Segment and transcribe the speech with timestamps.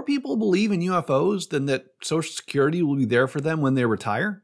[0.00, 3.74] More people believe in UFOs than that Social Security will be there for them when
[3.74, 4.42] they retire?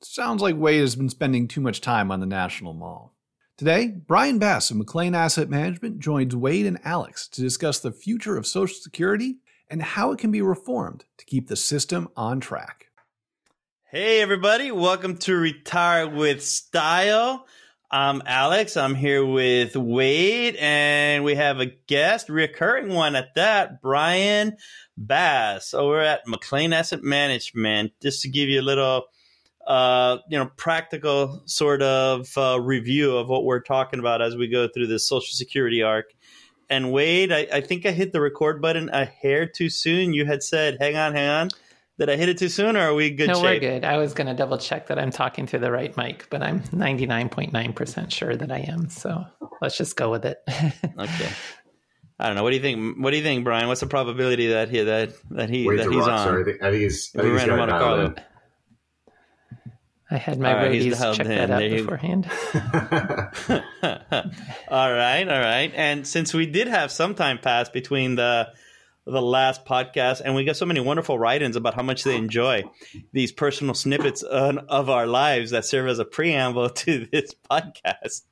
[0.00, 3.14] Sounds like Wade has been spending too much time on the National Mall.
[3.58, 8.38] Today, Brian Bass of McLean Asset Management joins Wade and Alex to discuss the future
[8.38, 12.86] of Social Security and how it can be reformed to keep the system on track.
[13.90, 17.46] Hey, everybody, welcome to Retire with Style.
[17.96, 18.76] I'm Alex.
[18.76, 24.56] I'm here with Wade, and we have a guest, recurring one at that, Brian
[24.96, 25.68] Bass.
[25.68, 27.92] So we're at McLean Asset Management.
[28.02, 29.04] Just to give you a little,
[29.64, 34.48] uh, you know, practical sort of uh, review of what we're talking about as we
[34.48, 36.06] go through this Social Security arc.
[36.68, 40.14] And Wade, I, I think I hit the record button a hair too soon.
[40.14, 41.50] You had said, "Hang on, hang on."
[41.98, 43.28] Did I hit it too soon, or are we good?
[43.28, 43.62] No, shape?
[43.62, 43.84] we're good.
[43.84, 46.60] I was going to double check that I'm talking to the right mic, but I'm
[46.60, 48.88] 99.9% sure that I am.
[48.88, 49.24] So
[49.62, 50.38] let's just go with it.
[50.48, 51.28] okay.
[52.18, 52.42] I don't know.
[52.42, 52.96] What do you think?
[52.98, 53.68] What do you think, Brian?
[53.68, 56.18] What's the probability that he that that he Wade's that he's rock on?
[56.18, 56.40] star.
[56.40, 57.12] I think, I think he's.
[57.16, 57.78] I We think he's ran got him on
[58.08, 58.24] a call.
[60.10, 61.28] I had my All right, roadies check in.
[61.28, 62.30] that out There beforehand.
[64.68, 65.72] all right, all right.
[65.74, 68.48] And since we did have some time pass between the
[69.06, 72.64] the last podcast, and we got so many wonderful write-ins about how much they enjoy
[73.12, 78.22] these personal snippets on, of our lives that serve as a preamble to this podcast.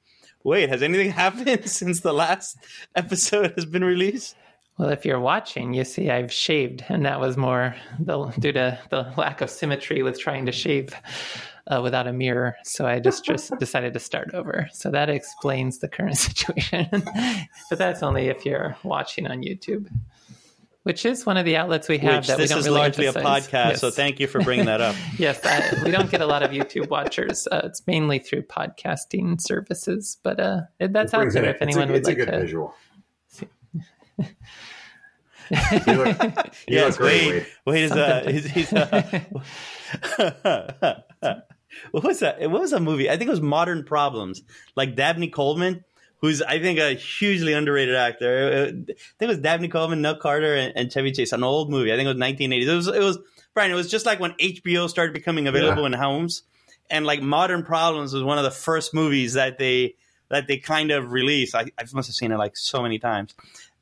[0.44, 2.56] Wait, has anything happened since the last
[2.94, 4.36] episode has been released?
[4.78, 8.78] Well, if you're watching, you see I've shaved, and that was more the, due to
[8.90, 10.94] the lack of symmetry with trying to shave
[11.66, 12.56] uh, without a mirror.
[12.64, 14.68] So I just, just decided to start over.
[14.72, 16.88] So that explains the current situation.
[17.70, 19.88] but that's only if you're watching on YouTube,
[20.84, 23.06] which is one of the outlets we have Which that we don't is really largely
[23.06, 23.80] a podcast, Yes.
[23.80, 24.96] so thank you for bringing that up.
[25.18, 27.46] yes, I, we don't get a lot of YouTube watchers.
[27.50, 31.54] Uh, it's mainly through podcasting services, but uh, it- that's It out there in- if
[31.56, 32.40] it's anyone a, would it's like a good to.
[32.40, 32.74] visual.
[35.50, 36.22] You look,
[36.66, 37.32] you yes, look great, Wade.
[37.32, 37.46] Wade.
[37.66, 39.20] Wade is uh, he's, he's uh,
[41.90, 42.40] what was that?
[42.50, 43.10] What was that movie?
[43.10, 44.42] I think it was Modern Problems.
[44.76, 45.84] Like Dabney Coleman,
[46.22, 48.46] who's I think a hugely underrated actor.
[48.46, 51.33] Uh, I think it was Dabney Coleman, Nell Carter, and, and Chevy Chase.
[51.33, 51.92] An old movie.
[51.92, 52.66] I think it was 1980s.
[52.66, 53.18] It was it was
[53.52, 53.70] Brian.
[53.70, 56.44] It was just like when HBO started becoming available in homes,
[56.88, 59.96] and like Modern Problems was one of the first movies that they
[60.30, 61.55] that they kind of released.
[61.55, 63.34] I, I must have seen it like so many times.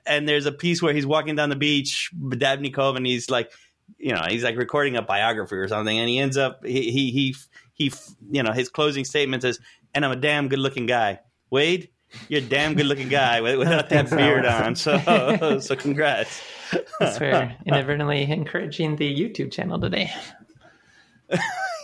[0.07, 3.05] And there's a piece where he's walking down the beach, Dabney Coleman.
[3.05, 3.53] He's like,
[3.99, 7.11] you know, he's like recording a biography or something, and he ends up he he
[7.11, 7.37] he,
[7.75, 7.93] he
[8.31, 9.61] you know his closing statement is,
[9.95, 11.91] "And I'm a damn good looking guy." Wade,
[12.29, 14.87] you're a damn good looking guy with- without that beard Alex.
[14.87, 15.01] on.
[15.03, 16.43] So so congrats.
[17.01, 20.11] Yes, we're inadvertently encouraging the YouTube channel today.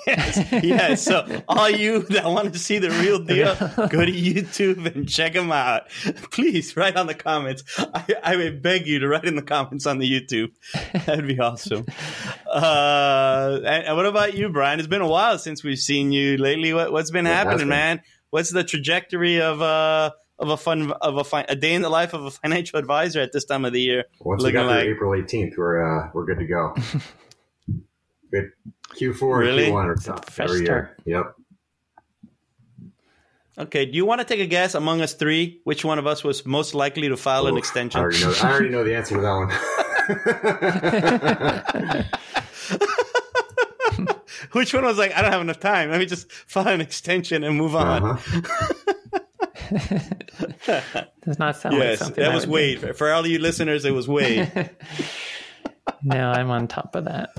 [0.06, 1.02] yes, yes.
[1.02, 3.54] So all you that want to see the real deal,
[3.88, 5.88] go to YouTube and check them out.
[6.30, 7.64] Please write on the comments.
[7.78, 10.52] I, I would beg you to write in the comments on the YouTube.
[11.06, 11.86] That'd be awesome.
[12.48, 14.78] Uh, and, and what about you, Brian?
[14.78, 16.72] It's been a while since we've seen you lately.
[16.72, 18.00] What, what's been It has happening, been.
[18.36, 18.40] Man?
[18.40, 21.88] What's the trajectory of uh of a fun of a fi- a day in the
[21.88, 24.04] life of a financial advisor at this time of the year?
[24.20, 26.74] Once we Looking got like- to April 18th, we're uh, we're good to go.
[28.32, 28.50] good.
[28.94, 29.64] Q4 Really?
[29.66, 30.96] and Q1 are tough every year.
[31.06, 31.34] Yep.
[33.58, 36.22] Okay, do you want to take a guess among us three which one of us
[36.22, 37.98] was most likely to file an extension?
[37.98, 38.34] I already know.
[38.42, 39.34] I already know the answer to that
[41.96, 42.04] one.
[44.52, 45.90] Which one was like, I don't have enough time.
[45.90, 48.04] Let me just file an extension and move on.
[48.04, 48.40] Uh-huh.
[51.24, 52.96] Does not sound like something that I was would Wade.
[52.96, 54.50] For all you listeners, it was Wade.
[54.54, 54.68] do.
[56.02, 57.30] No, I'm on top of that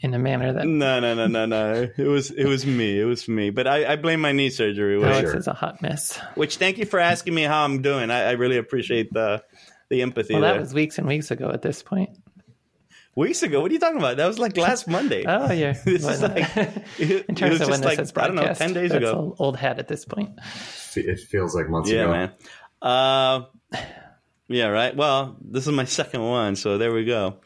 [0.00, 1.88] in a manner that no, no, no, no, no.
[1.96, 2.98] It was it was me.
[3.00, 3.50] It was me.
[3.50, 4.96] But I, I blame my knee surgery.
[4.96, 5.10] Wade.
[5.10, 5.36] Alex sure.
[5.38, 6.18] is a hot mess.
[6.34, 8.10] Which thank you for asking me how I'm doing.
[8.10, 9.42] I, I really appreciate the
[9.90, 10.54] the empathy Well, there.
[10.54, 12.10] that was weeks and weeks ago at this point.
[13.20, 13.60] Weeks ago.
[13.60, 14.16] What are you talking about?
[14.16, 15.24] That was like last Monday.
[15.26, 15.74] Oh, yeah.
[15.84, 18.36] This is like- It- in it was of when just this like, is I don't
[18.36, 19.14] know, 10 days that's ago.
[19.16, 20.30] old- old hat at this point.
[20.96, 22.10] it feels like months Yeah, ago.
[22.12, 22.32] man.
[22.82, 23.40] Uh,
[24.48, 24.96] Yeah, right.
[24.96, 27.36] Well, this is my second one, so there we go.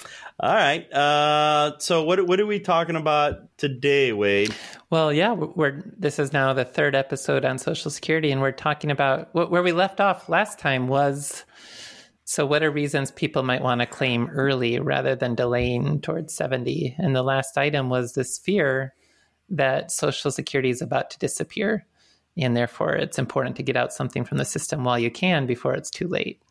[0.40, 0.90] All right.
[0.90, 4.54] Uh, so what what are we talking about today, Wade?
[4.90, 8.90] Well, yeah, we're this is now the third episode on Social Security, and we're talking
[8.90, 11.44] about where we left off last time was.
[12.26, 16.96] So, what are reasons people might want to claim early rather than delaying towards 70?
[16.98, 18.94] And the last item was this fear
[19.50, 21.86] that Social Security is about to disappear.
[22.36, 25.74] And therefore, it's important to get out something from the system while you can before
[25.74, 26.42] it's too late.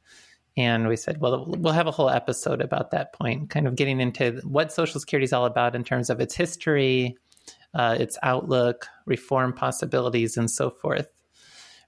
[0.55, 3.99] And we said, well, we'll have a whole episode about that point, kind of getting
[3.99, 7.17] into what Social Security is all about in terms of its history,
[7.73, 11.07] uh, its outlook, reform possibilities, and so forth.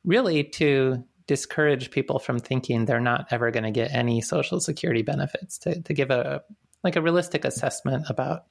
[0.04, 5.02] Really, to discourage people from thinking they're not ever going to get any Social Security
[5.02, 6.44] benefits, to, to give a
[6.84, 8.46] like a realistic assessment about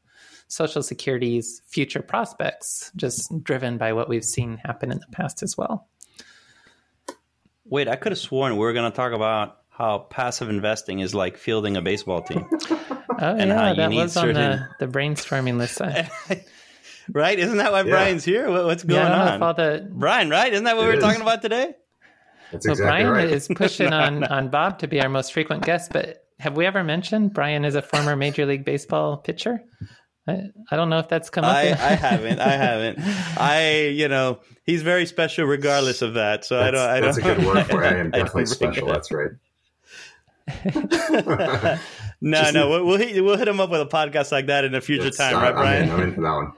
[0.49, 5.57] Social Security's future prospects, just driven by what we've seen happen in the past as
[5.57, 5.89] well.
[7.65, 11.15] Wait, I could have sworn we were going to talk about how passive investing is
[11.15, 12.47] like fielding a baseball team.
[13.17, 14.37] Oh and yeah, that was certain...
[14.37, 15.81] on the, the brainstorming list.
[17.13, 17.39] right?
[17.39, 17.91] Isn't that why yeah.
[17.91, 18.51] Brian's here?
[18.51, 19.55] What's going yeah, on?
[19.55, 19.89] The...
[19.89, 20.53] Brian, right?
[20.53, 21.75] Isn't that what we are talking about today?
[22.55, 23.31] That's exactly Brian right.
[23.31, 26.85] is pushing on, on Bob to be our most frequent guest, but have we ever
[26.85, 29.63] mentioned Brian is a former Major League Baseball pitcher?
[30.27, 31.55] I, I don't know if that's come up.
[31.55, 32.41] I, I haven't.
[32.41, 32.99] I haven't.
[33.39, 36.45] I, you know, he's very special regardless of that.
[36.45, 36.91] So that's, I don't.
[36.91, 37.93] I that's don't, a good word for it.
[37.93, 38.87] I am definitely special.
[38.89, 39.31] That's right.
[42.21, 44.65] no, Just no, we'll, we'll hit, we'll hit him up with a podcast like that
[44.65, 45.91] in a future time, right, Brian?
[45.91, 46.53] I'm in, I'm in for that one.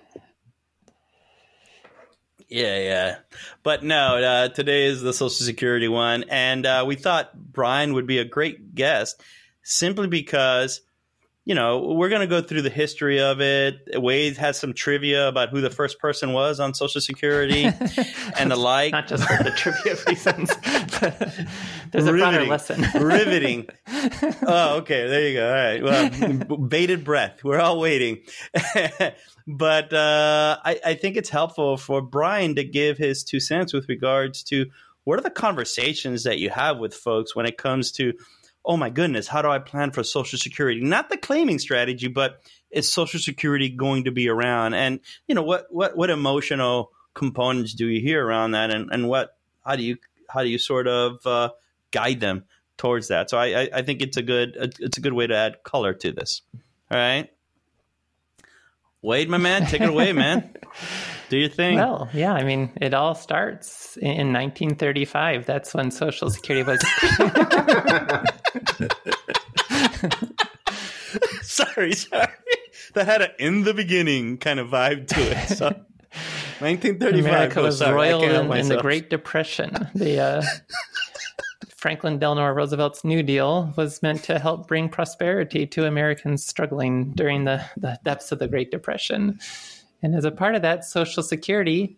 [2.49, 3.17] Yeah, yeah.
[3.63, 6.25] But no, uh, today is the Social Security one.
[6.29, 9.21] And uh, we thought Brian would be a great guest
[9.63, 10.81] simply because
[11.47, 13.79] you know, we're going to go through the history of it.
[13.95, 17.63] Wade has some trivia about who the first person was on Social Security
[18.39, 18.91] and the like.
[18.91, 20.51] Not just for the trivia reasons.
[21.01, 21.47] But
[21.93, 22.85] there's a broader lesson.
[23.01, 23.69] riveting.
[24.43, 25.07] Oh, okay.
[25.07, 25.47] There you go.
[25.49, 26.49] All right.
[26.49, 27.45] Well, bated breath.
[27.45, 28.23] We're all waiting.
[29.47, 33.89] But uh, I, I think it's helpful for Brian to give his two cents with
[33.89, 34.67] regards to
[35.05, 38.13] what are the conversations that you have with folks when it comes to–
[38.67, 40.81] oh my goodness, how do I plan for Social Security?
[40.81, 42.41] Not the claiming strategy, but
[42.71, 44.75] is Social Security going to be around?
[44.75, 49.09] And you know what what what emotional components do you hear around that, and and
[49.09, 49.97] what how do you
[50.29, 51.51] how do you sort of uh,
[51.93, 52.45] guide them
[52.77, 53.31] towards that?
[53.31, 55.95] So I, I, I think it's a good it's a good way to add color
[55.95, 56.43] to this.
[56.91, 57.31] All right.
[59.07, 60.53] Wade, my man, take it away, man.
[61.29, 61.77] Do your thing.
[61.77, 65.47] Well, yeah, I mean, it all starts in 1935.
[65.47, 66.81] That's when Social Security was.
[71.43, 72.27] sorry, sorry.
[72.95, 75.57] That had an in the beginning kind of vibe to it.
[75.57, 75.67] So,
[76.59, 77.25] 1935.
[77.25, 79.89] America was sorry, roiled in, in, the Great Depression.
[79.95, 80.43] The uh,
[81.87, 87.45] Franklin Delano Roosevelt's New Deal was meant to help bring prosperity to Americans struggling during
[87.45, 89.39] the, the depths of the Great Depression.
[90.03, 91.97] And as a part of that, Social Security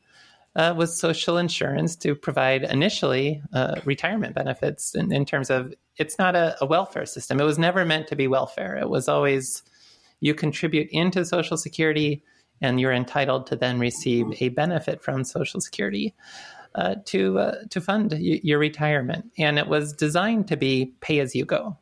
[0.54, 6.18] uh, was social insurance to provide initially uh, retirement benefits in, in, terms of it's
[6.18, 7.40] not a, a, welfare system.
[7.40, 8.76] It was never meant to be welfare.
[8.76, 9.62] It was always
[10.20, 12.22] you contribute into Social Security
[12.60, 16.14] and you're entitled to then receive a benefit from Social Security
[16.74, 19.32] uh, to uh, to fund y- your retirement.
[19.38, 21.76] And it was designed to be pay as you go.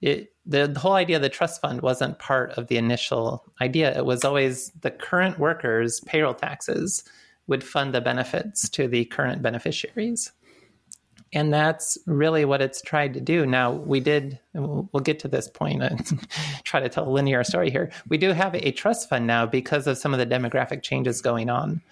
[0.00, 3.96] It, the, the whole idea of the trust fund wasn't part of the initial idea.
[3.96, 7.02] It was always the current workers' payroll taxes
[7.46, 10.32] would fund the benefits to the current beneficiaries.
[11.32, 13.46] And that's really what it's tried to do.
[13.46, 16.26] Now, we did, we'll, we'll get to this point and
[16.64, 17.90] try to tell a linear story here.
[18.08, 21.50] We do have a trust fund now because of some of the demographic changes going
[21.50, 21.82] on.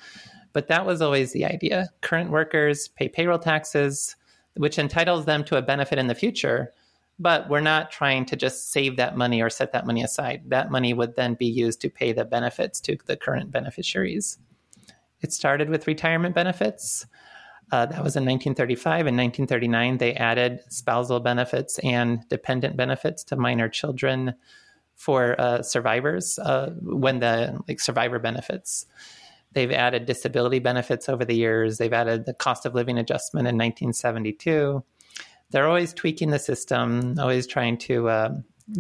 [0.55, 1.91] But that was always the idea.
[2.01, 4.17] Current workers pay payroll taxes,
[4.57, 6.73] which entitles them to a benefit in the future.
[7.19, 10.43] But we're not trying to just save that money or set that money aside.
[10.47, 14.39] That money would then be used to pay the benefits to the current beneficiaries.
[15.21, 17.07] It started with retirement benefits.
[17.73, 19.07] Uh, that was in 1935.
[19.07, 24.35] In 1939, they added spousal benefits and dependent benefits to minor children
[24.95, 28.87] for uh, survivors uh, when the like survivor benefits.
[29.55, 31.79] They've added disability benefits over the years.
[31.79, 34.85] They've added the cost of living adjustment in 1972.
[35.51, 38.29] They're always tweaking the system, always trying to uh,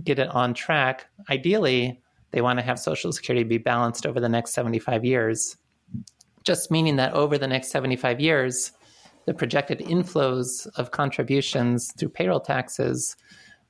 [0.02, 1.06] get it on track.
[1.30, 2.02] Ideally,
[2.32, 5.56] they want to have Social Security be balanced over the next 75 years
[6.44, 8.72] just meaning that over the next 75 years,
[9.26, 13.16] the projected inflows of contributions through payroll taxes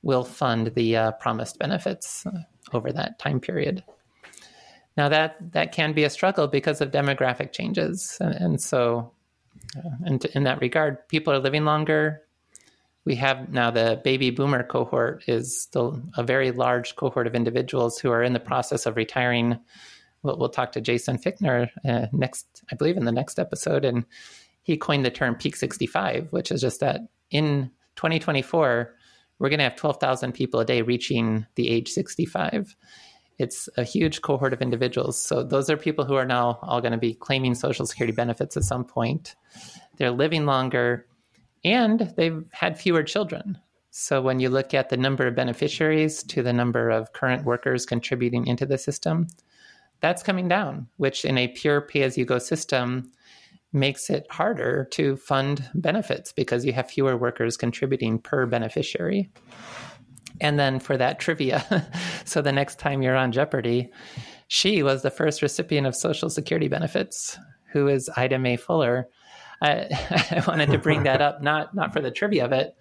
[0.03, 2.25] will fund the uh, promised benefits
[2.73, 3.83] over that time period.
[4.97, 9.11] Now that that can be a struggle because of demographic changes, and, and so,
[9.77, 12.21] uh, in, in that regard, people are living longer.
[13.03, 17.99] we have now the baby boomer cohort is still a very large cohort of individuals
[17.99, 19.59] who are in the process of retiring.
[20.23, 24.05] We'll, we'll talk to Jason Fichtner uh, next, I believe, in the next episode, and
[24.63, 28.95] he coined the term peak 65, which is just that in 2024,
[29.37, 32.75] we're going to have 12,000 people a day reaching the age 65.
[33.37, 35.19] It's a huge cohort of individuals.
[35.19, 38.55] So those are people who are now all going to be claiming Social Security benefits
[38.55, 39.35] at some point.
[39.97, 41.05] They're living longer
[41.63, 43.57] and they've had fewer children.
[43.91, 47.85] So when you look at the number of beneficiaries to the number of current workers
[47.85, 49.27] contributing into the system,
[50.01, 53.11] that's coming down, which in a pure pay as you go system
[53.71, 59.29] makes it harder to fund benefits because you have fewer workers contributing per beneficiary.
[60.41, 61.89] And then for that trivia,
[62.25, 63.91] so the next time you're on Jeopardy,
[64.47, 67.37] she was the first recipient of Social Security benefits,
[67.71, 69.09] who is Ida Mae Fuller
[69.61, 69.87] I,
[70.31, 72.75] I wanted to bring that up, not not for the trivia of it,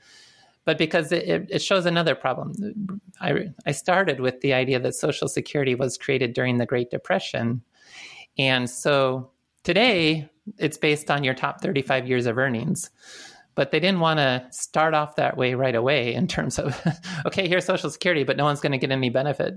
[0.65, 3.01] but because it, it shows another problem.
[3.21, 7.63] I, I started with the idea that Social Security was created during the Great Depression.
[8.39, 9.31] And so
[9.63, 12.91] today it's based on your top 35 years of earnings.
[13.55, 16.81] But they didn't want to start off that way right away in terms of,
[17.27, 19.55] okay, here's Social Security, but no one's going to get any benefit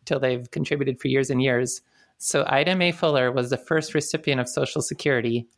[0.00, 1.80] until they've contributed for years and years.
[2.18, 5.48] So Ida Mae Fuller was the first recipient of Social Security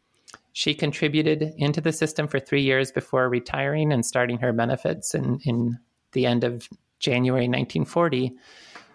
[0.56, 5.38] she contributed into the system for three years before retiring and starting her benefits in,
[5.44, 5.78] in
[6.12, 6.66] the end of
[6.98, 8.32] January 1940.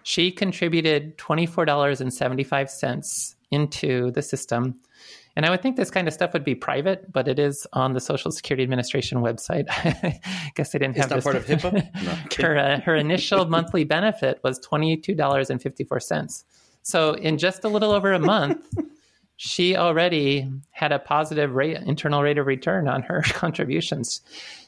[0.02, 4.80] She contributed $24.75 into the system.
[5.34, 7.94] And I would think this kind of stuff would be private, but it is on
[7.94, 9.64] the Social Security Administration website.
[9.70, 10.20] I
[10.54, 11.24] guess they didn't it's have this.
[11.24, 11.88] part of HIPAA.
[12.02, 12.46] No.
[12.46, 16.44] her uh, her initial monthly benefit was twenty two dollars and fifty four cents.
[16.82, 18.66] So in just a little over a month,
[19.36, 24.20] she already had a positive rate, internal rate of return on her contributions.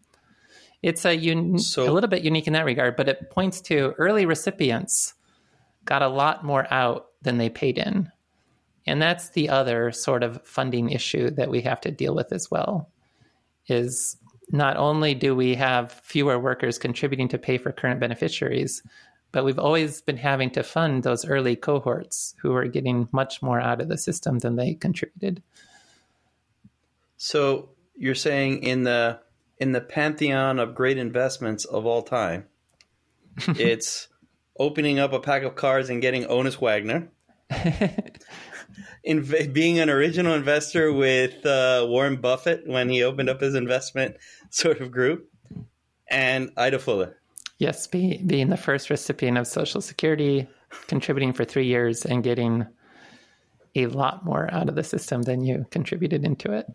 [0.83, 3.95] It's a, un- so, a little bit unique in that regard, but it points to
[3.99, 5.15] early recipients
[5.85, 8.11] got a lot more out than they paid in.
[8.87, 12.51] And that's the other sort of funding issue that we have to deal with as
[12.51, 12.91] well.
[13.67, 14.19] Is
[14.51, 18.83] not only do we have fewer workers contributing to pay for current beneficiaries,
[19.35, 23.61] but we've always been having to fund those early cohorts who are getting much more
[23.61, 25.43] out of the system than they contributed.
[27.17, 29.19] So you're saying in the
[29.59, 32.45] in the pantheon of great investments of all time.
[33.49, 34.07] it's
[34.57, 37.09] opening up a pack of cards and getting Honus Wagner.
[39.03, 44.17] in being an original investor with uh, Warren Buffett when he opened up his investment
[44.51, 45.29] sort of group,
[46.09, 47.17] and Ida Fuller.
[47.59, 50.49] Yes, be, being the first recipient of Social Security,
[50.89, 52.67] contributing for three years, and getting
[53.77, 56.67] a lot more out of the system than you contributed into it.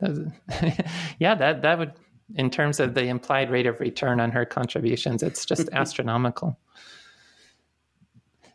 [1.18, 1.92] yeah, that that would,
[2.34, 6.58] in terms of the implied rate of return on her contributions, it's just astronomical.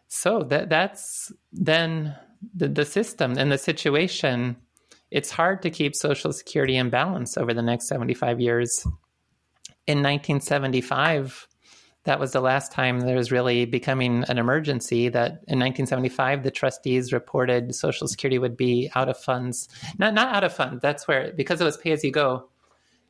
[0.07, 2.15] So that that's then
[2.55, 4.57] the, the system and the situation.
[5.11, 8.85] It's hard to keep Social Security in balance over the next 75 years.
[9.87, 11.47] In 1975,
[12.03, 16.51] that was the last time there was really becoming an emergency that in 1975 the
[16.51, 19.69] trustees reported social security would be out of funds.
[19.97, 22.49] Not not out of funds that's where because it was pay as you go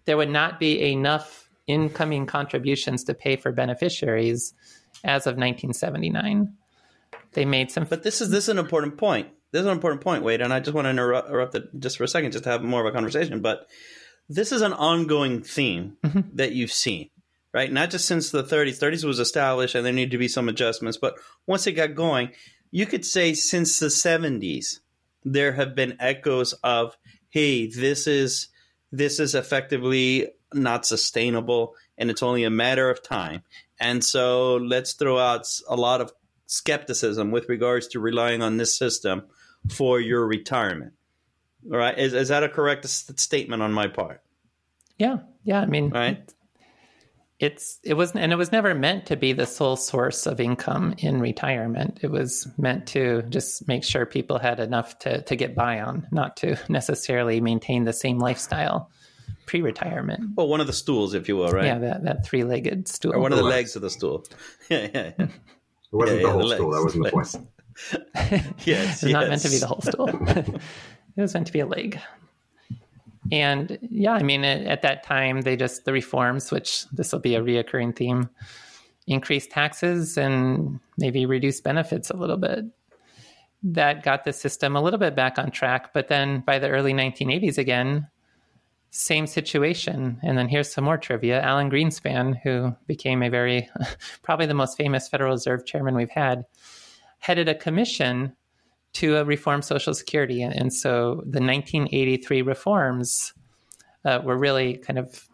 [0.06, 4.54] there would not be enough incoming contributions to pay for beneficiaries
[5.04, 6.54] as of 1979
[7.34, 9.30] they made some but this is this is an important point.
[9.52, 11.98] This is an important point wade and i just want to interrupt, interrupt it just
[11.98, 13.68] for a second just to have more of a conversation but
[14.30, 16.22] this is an ongoing theme mm-hmm.
[16.36, 17.10] that you've seen
[17.54, 17.72] right?
[17.72, 18.80] Not just since the 30s.
[18.80, 21.16] 30s was established and there needed to be some adjustments, but
[21.48, 22.32] once it got going,
[22.72, 24.80] you could say since the 70s
[25.24, 26.96] there have been echoes of
[27.30, 28.48] hey, this is
[28.92, 33.44] this is effectively not sustainable and it's only a matter of time.
[33.80, 36.12] And so let's throw out a lot of
[36.48, 39.24] skepticism with regards to relying on this system
[39.70, 40.94] for your retirement.
[41.72, 44.22] All right, is, is that a correct statement on my part?
[44.98, 45.62] Yeah, yeah.
[45.62, 46.34] I mean, right
[47.40, 50.94] it's it was and it was never meant to be the sole source of income
[50.98, 52.00] in retirement.
[52.02, 56.06] It was meant to just make sure people had enough to to get by on,
[56.12, 58.92] not to necessarily maintain the same lifestyle
[59.46, 60.36] pre-retirement.
[60.36, 61.66] Well, one of the stools, if you will, right?
[61.66, 63.16] Yeah, that, that three-legged stool.
[63.16, 64.26] Or one of the legs of the stool.
[64.70, 65.26] Yeah, yeah, yeah.
[65.26, 65.30] It
[65.92, 66.70] wasn't yeah, the whole stool.
[66.70, 67.36] That wasn't the point.
[68.68, 69.04] yes, it's yes.
[69.04, 70.60] not meant to be the whole stool.
[71.20, 72.00] It was meant to be a leg.
[73.32, 77.36] And yeah, I mean, at that time, they just, the reforms, which this will be
[77.36, 78.30] a reoccurring theme,
[79.08, 82.66] increased taxes and maybe reduce benefits a little bit.
[83.62, 85.94] That got the system a little bit back on track.
[85.94, 88.08] But then by the early 1980s, again,
[88.90, 90.20] same situation.
[90.24, 91.42] And then here's some more trivia.
[91.42, 93.70] Alan Greenspan, who became a very,
[94.24, 96.46] probably the most famous Federal Reserve chairman we've had,
[97.20, 98.34] headed a commission
[98.94, 100.42] to a reform Social Security.
[100.42, 103.34] And, and so the 1983 reforms
[104.06, 105.28] uh, were really kind of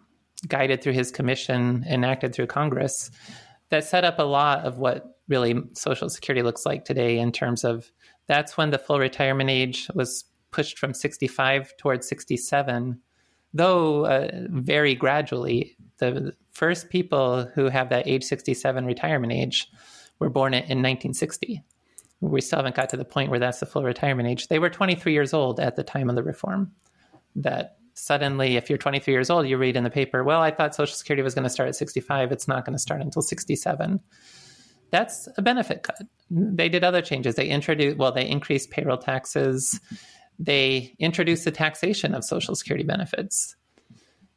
[0.47, 3.11] guided through his commission, enacted through Congress,
[3.69, 7.63] that set up a lot of what really Social Security looks like today in terms
[7.63, 7.91] of
[8.27, 12.99] that's when the full retirement age was pushed from 65 towards 67,
[13.53, 15.75] though uh, very gradually.
[15.97, 19.67] The first people who have that age 67 retirement age
[20.19, 21.63] were born in 1960
[22.29, 24.47] we still haven't got to the point where that's the full retirement age.
[24.47, 26.71] They were 23 years old at the time of the reform.
[27.35, 30.75] That suddenly, if you're 23 years old, you read in the paper, well, I thought
[30.75, 32.31] Social Security was going to start at 65.
[32.31, 33.99] It's not going to start until 67.
[34.91, 36.01] That's a benefit cut.
[36.29, 37.35] They did other changes.
[37.35, 39.79] They introduced, well, they increased payroll taxes.
[40.39, 43.55] They introduced the taxation of Social Security benefits.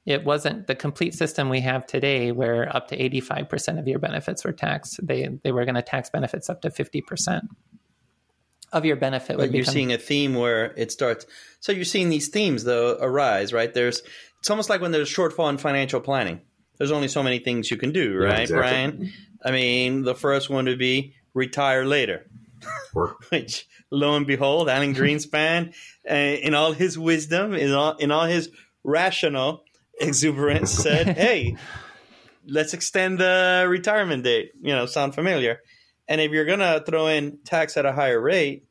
[0.07, 4.42] It wasn't the complete system we have today where up to 85% of your benefits
[4.42, 5.07] were taxed.
[5.07, 7.42] They, they were going to tax benefits up to 50%
[8.73, 9.37] of your benefit.
[9.37, 9.75] But you're become...
[9.75, 11.27] seeing a theme where it starts.
[11.61, 13.73] So you're seeing these themes though arise, right?
[13.73, 14.03] There's
[14.41, 16.41] it's almost like when there's shortfall in financial planning.
[16.79, 18.61] There's only so many things you can do, right, yeah, exactly.
[18.61, 19.13] Brian?
[19.45, 22.27] I mean, the first one would be retire later,
[23.31, 25.75] which lo and behold, Alan Greenspan,
[26.09, 28.51] uh, in all his wisdom, in all in all his
[28.85, 29.65] rational
[30.01, 31.57] exuberance, said, "Hey."
[32.51, 34.53] Let's extend the retirement date.
[34.63, 35.61] You know, sound familiar?
[36.09, 38.65] And if you're gonna throw in tax at a higher rate,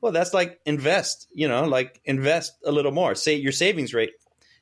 [0.00, 1.28] well, that's like invest.
[1.32, 3.14] You know, like invest a little more.
[3.14, 4.12] Say your savings rate.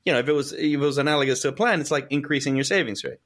[0.04, 2.56] You know, if it was if it was analogous to a plan, it's like increasing
[2.56, 3.18] your savings rate.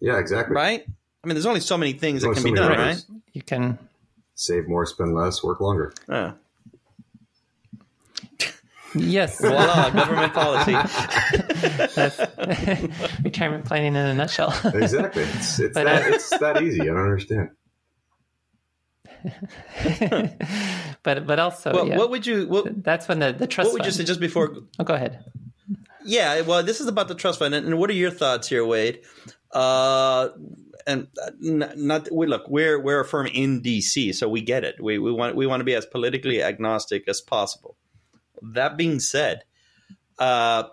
[0.00, 0.54] Yeah, exactly.
[0.54, 0.84] Right.
[0.84, 3.04] I mean, there's only so many things there's that can so be done, right?
[3.32, 3.78] You can
[4.34, 5.92] save more, spend less, work longer.
[6.08, 6.32] Yeah.
[8.94, 9.40] Yes.
[9.40, 10.72] Voila, government policy.
[11.94, 12.18] That's
[13.24, 14.54] retirement planning in a nutshell.
[14.74, 15.22] exactly.
[15.22, 16.82] It's, it's, but, that, uh, it's that easy.
[16.82, 17.48] I don't understand.
[21.02, 22.48] but but also, well, yeah, what would you?
[22.48, 23.68] What, that's when the the trust.
[23.68, 24.56] What would fund, you say just before?
[24.78, 25.24] Oh, go ahead.
[26.04, 29.02] Yeah, well, this is about the trust fund, and what are your thoughts here, Wade?
[29.52, 30.30] Uh,
[30.86, 34.76] and uh, not we look, we're we're a firm in DC, so we get it.
[34.80, 37.76] We we want we want to be as politically agnostic as possible.
[38.40, 39.44] That being said,
[40.18, 40.64] uh,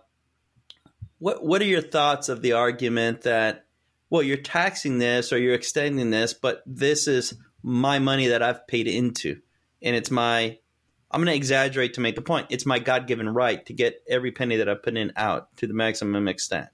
[1.20, 3.66] what what are your thoughts of the argument that
[4.10, 8.68] well, you're taxing this or you're extending this, but this is my money that I've
[8.68, 9.42] paid into.
[9.82, 10.58] And it's my,
[11.12, 12.48] I'm going to exaggerate to make the point.
[12.50, 15.68] It's my God given right to get every penny that I put in out to
[15.68, 16.70] the maximum extent.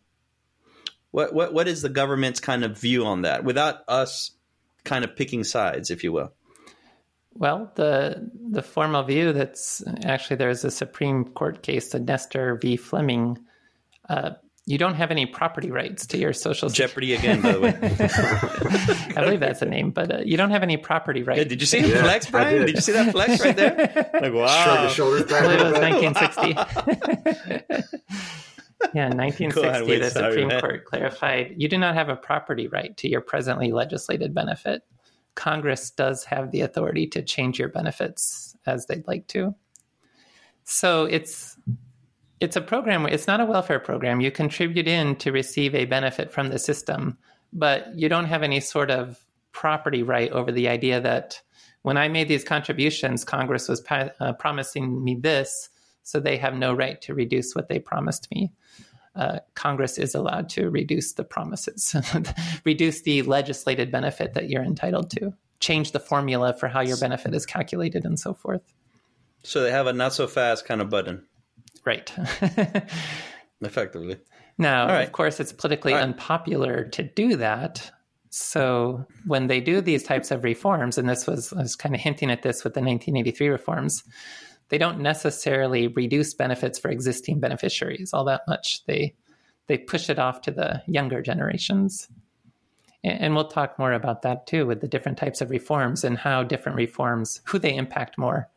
[1.11, 4.31] What, what, what is the government's kind of view on that without us
[4.83, 6.33] kind of picking sides, if you will?
[7.37, 12.77] Well, the the formal view that's actually there's a Supreme Court case, the Nestor v.
[12.77, 13.37] Flemming,
[14.07, 14.31] uh,
[14.67, 17.77] you don't have any property rights to your social Jeopardy again, by the way.
[19.15, 21.37] I believe that's the name, but uh, you don't have any property rights.
[21.37, 22.61] Yeah, did you see the yeah, flex, Brian?
[22.61, 22.65] Did.
[22.67, 22.75] did.
[22.75, 24.09] you see that flex right there?
[24.25, 24.63] Like, wow.
[24.63, 25.43] Shrug the shoulders back.
[25.43, 26.53] I believe it was 1960.
[28.95, 30.61] yeah, in 1960, ahead, the sorry, Supreme man.
[30.61, 34.83] Court clarified you do not have a property right to your presently legislated benefit.
[35.35, 39.53] Congress does have the authority to change your benefits as they'd like to.
[40.63, 41.57] So it's
[42.39, 44.21] it's a program it's not a welfare program.
[44.21, 47.17] You contribute in to receive a benefit from the system
[47.53, 49.17] but you don't have any sort of
[49.51, 51.41] property right over the idea that
[51.81, 55.69] when i made these contributions congress was uh, promising me this
[56.03, 58.51] so they have no right to reduce what they promised me.
[59.15, 61.95] Uh, congress is allowed to reduce the promises
[62.65, 67.33] reduce the legislated benefit that you're entitled to change the formula for how your benefit
[67.33, 68.61] is calculated and so forth.
[69.43, 71.25] So they have a not so fast kind of button
[71.85, 72.11] Right.
[73.61, 74.17] Effectively.
[74.57, 75.03] Now, right.
[75.03, 76.03] of course, it's politically right.
[76.03, 77.91] unpopular to do that.
[78.29, 82.01] So when they do these types of reforms, and this was I was kind of
[82.01, 84.03] hinting at this with the 1983 reforms,
[84.69, 88.83] they don't necessarily reduce benefits for existing beneficiaries all that much.
[88.87, 89.15] They
[89.67, 92.07] they push it off to the younger generations.
[93.03, 96.17] And, and we'll talk more about that too with the different types of reforms and
[96.17, 98.49] how different reforms, who they impact more,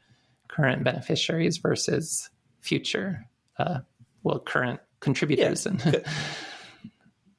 [0.49, 2.31] current beneficiaries versus
[2.69, 3.27] future,
[3.59, 3.81] uh,
[4.23, 5.67] well, current contributors.
[5.67, 6.01] Yeah.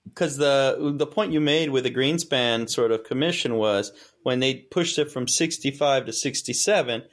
[0.06, 3.92] Because the the point you made with the Greenspan sort of commission was
[4.24, 7.04] when they pushed it from 65 to 67,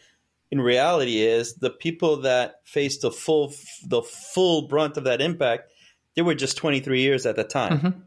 [0.51, 3.53] in reality is the people that faced the full
[3.87, 5.71] the full brunt of that impact
[6.15, 8.03] they were just 23 years at the time Mhm.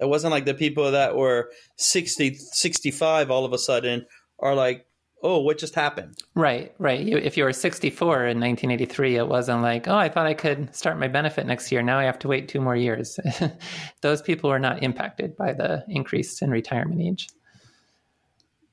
[0.00, 4.06] it wasn't like the people that were 60 65 all of a sudden
[4.38, 4.86] are like
[5.28, 7.00] oh what just happened Right, right.
[7.00, 10.74] You, if you were 64 in 1983, it wasn't like, oh, I thought I could
[10.74, 11.82] start my benefit next year.
[11.82, 13.18] Now I have to wait two more years.
[14.02, 17.28] Those people were not impacted by the increase in retirement age.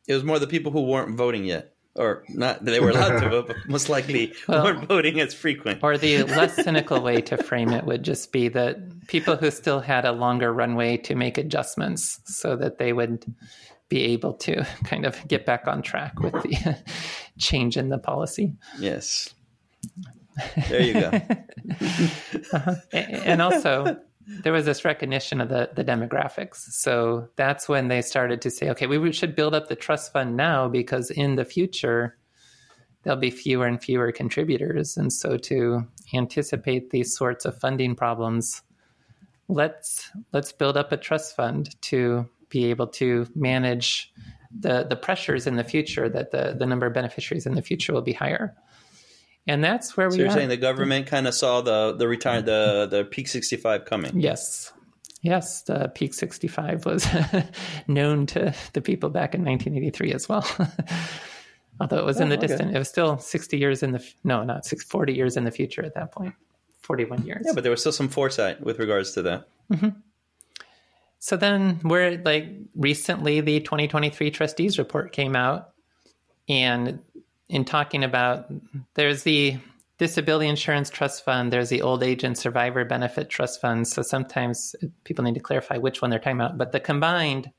[0.08, 3.30] it was more the people who weren't voting yet or not they were allowed to
[3.30, 7.38] vote but most likely Well- weren't voting as frequent Or the less cynical way to
[7.50, 8.76] frame it would just be that
[9.08, 13.24] people who still had a longer runway to make adjustments so that they would
[13.90, 16.78] be able to kind of get back on track with the
[17.38, 18.54] change in the policy.
[18.80, 19.34] yes.
[20.70, 21.12] There you go.
[22.52, 22.76] Uh-huh.
[22.94, 26.58] A- and also there was this recognition of the, the demographics.
[26.72, 30.36] So that's when they started to say okay we should build up the trust fund
[30.36, 32.18] now because in the future
[33.04, 34.98] there'll be fewer and fewer contributors.
[34.98, 38.62] And so to anticipate these sorts of funding problems
[39.48, 44.14] let's let's build up a trust fund to be able to manage
[44.66, 47.92] the the pressures in the future that the the number of beneficiaries in the future
[47.94, 48.56] will be higher
[49.48, 50.16] and that's where we.
[50.16, 50.32] So you're are.
[50.32, 54.72] saying the government kind of saw the the retire the the peak 65 coming Yes.
[55.26, 57.08] Yes, the Peak 65 was
[57.88, 60.46] known to the people back in 1983 as well.
[61.80, 62.48] Although it was in Oh, the okay.
[62.48, 65.52] distant, it was still 60 years in the, no, not six, 40 years in the
[65.52, 66.36] future at that point.
[66.82, 67.44] 41 years.
[67.46, 69.90] yeah but there was still some foresight with regards to that mm-hmm.
[71.24, 75.70] So then we're like recently the 2023 trustees report came out
[76.50, 77.00] and
[77.48, 78.52] in talking about
[78.96, 79.58] there's the
[79.98, 83.88] disability insurance trust fund, there's the old age and survivor benefit trust fund.
[83.88, 87.50] So sometimes people need to clarify which one they're talking about, but the combined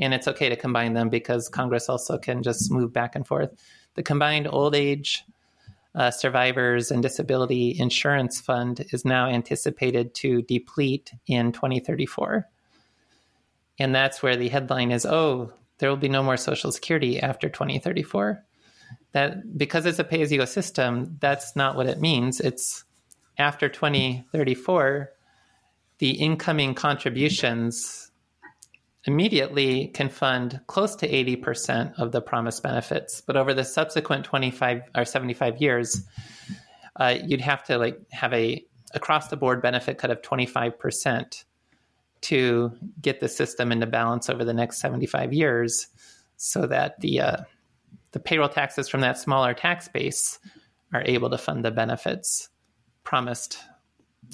[0.00, 3.50] and it's okay to combine them because Congress also can just move back and forth.
[3.94, 5.22] The combined old age
[5.94, 12.48] uh, survivors and disability insurance fund is now anticipated to deplete in 2034.
[13.82, 17.48] And that's where the headline is oh, there will be no more Social Security after
[17.48, 18.44] 2034.
[19.10, 22.38] That because it's a pay as you go system, that's not what it means.
[22.38, 22.84] It's
[23.38, 25.10] after 2034,
[25.98, 28.12] the incoming contributions
[29.04, 33.20] immediately can fund close to 80% of the promised benefits.
[33.20, 36.06] But over the subsequent 25 or 75 years,
[36.94, 38.64] uh, you'd have to like have a
[38.94, 41.44] across the board benefit cut of 25%
[42.22, 45.88] to get the system into balance over the next 75 years
[46.36, 47.36] so that the uh,
[48.12, 50.38] the payroll taxes from that smaller tax base
[50.92, 52.48] are able to fund the benefits
[53.04, 53.58] promised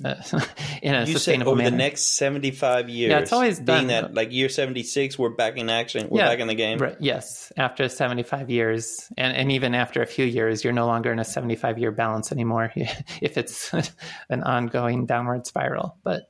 [0.04, 0.14] uh,
[0.82, 1.70] in a you said sustainable over manner.
[1.70, 5.56] the next 75 years Yeah, it's always being done- that like year 76 we're back
[5.56, 9.50] in action we're Yeah, back in the game Right, yes, after 75 years, and, and
[9.52, 13.38] even after a few years, you're no longer in a 75 year balance anymore if
[13.38, 13.72] it's
[14.28, 15.96] an ongoing downward spiral.
[16.04, 16.24] But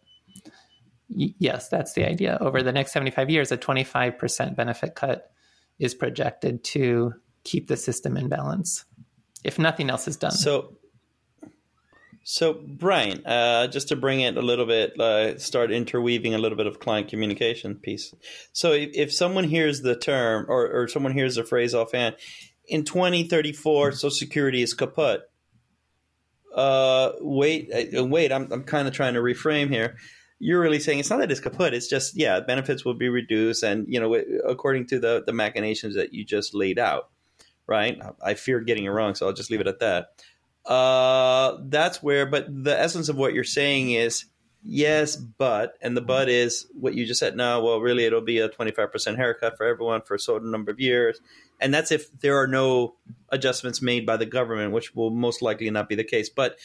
[1.09, 2.39] yes, that's the idea.
[2.41, 5.31] Over the next 75 years, a 25% benefit cut
[5.79, 8.85] is projected to keep the system in balance
[9.45, 10.33] if nothing else is done.
[10.33, 10.77] So,
[12.25, 16.59] so Brian, uh, just to bring it a little bit, uh, start interweaving a little
[16.59, 18.15] bit of client communication piece.
[18.53, 22.17] So, if, if someone hears the term or, or someone hears the phrase offhand,
[22.67, 25.23] in 2034, Social Security is kaput.
[26.55, 29.97] Uh, wait, uh, wait, I'm, I'm kind of trying to reframe here.
[30.39, 31.75] You're really saying it's not that it's kaput.
[31.75, 33.63] It's just, yeah, benefits will be reduced.
[33.63, 34.15] And, you know,
[34.47, 37.11] according to the, the machinations that you just laid out,
[37.67, 38.01] right?
[38.23, 40.13] I fear getting it wrong, so I'll just leave it at that
[40.69, 44.27] uh that's where but the essence of what you're saying is
[44.63, 48.39] yes but and the but is what you just said no well really it'll be
[48.39, 51.21] a 25% haircut for everyone for a certain number of years
[51.59, 52.95] and that's if there are no
[53.31, 56.59] adjustments made by the government which will most likely not be the case but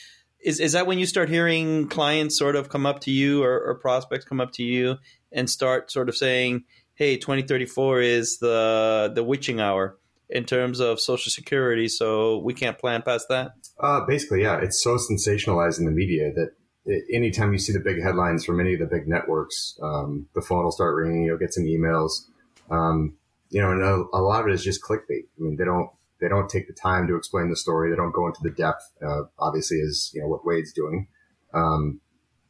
[0.43, 3.59] is, is that when you start hearing clients sort of come up to you or,
[3.59, 4.97] or prospects come up to you
[5.31, 6.63] and start sort of saying
[6.95, 9.97] hey 2034 is the the witching hour
[10.29, 14.81] in terms of social security so we can't plan past that Uh, basically, yeah, it's
[14.81, 16.51] so sensationalized in the media that
[17.11, 20.63] anytime you see the big headlines from any of the big networks, um, the phone
[20.63, 21.23] will start ringing.
[21.23, 22.11] You'll get some emails,
[22.69, 23.15] um,
[23.49, 25.25] you know, and a, a, lot of it is just clickbait.
[25.37, 25.89] I mean, they don't
[26.23, 27.89] they don't take the time to explain the story.
[27.89, 28.89] They don't go into the depth.
[29.05, 31.07] Uh, obviously, is you know what Wade's doing,
[31.53, 31.99] um,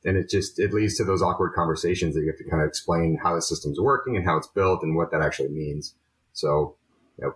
[0.06, 2.68] and it just it leads to those awkward conversations that you have to kind of
[2.68, 5.96] explain how the system's working and how it's built and what that actually means.
[6.34, 6.76] So,
[7.18, 7.34] you know,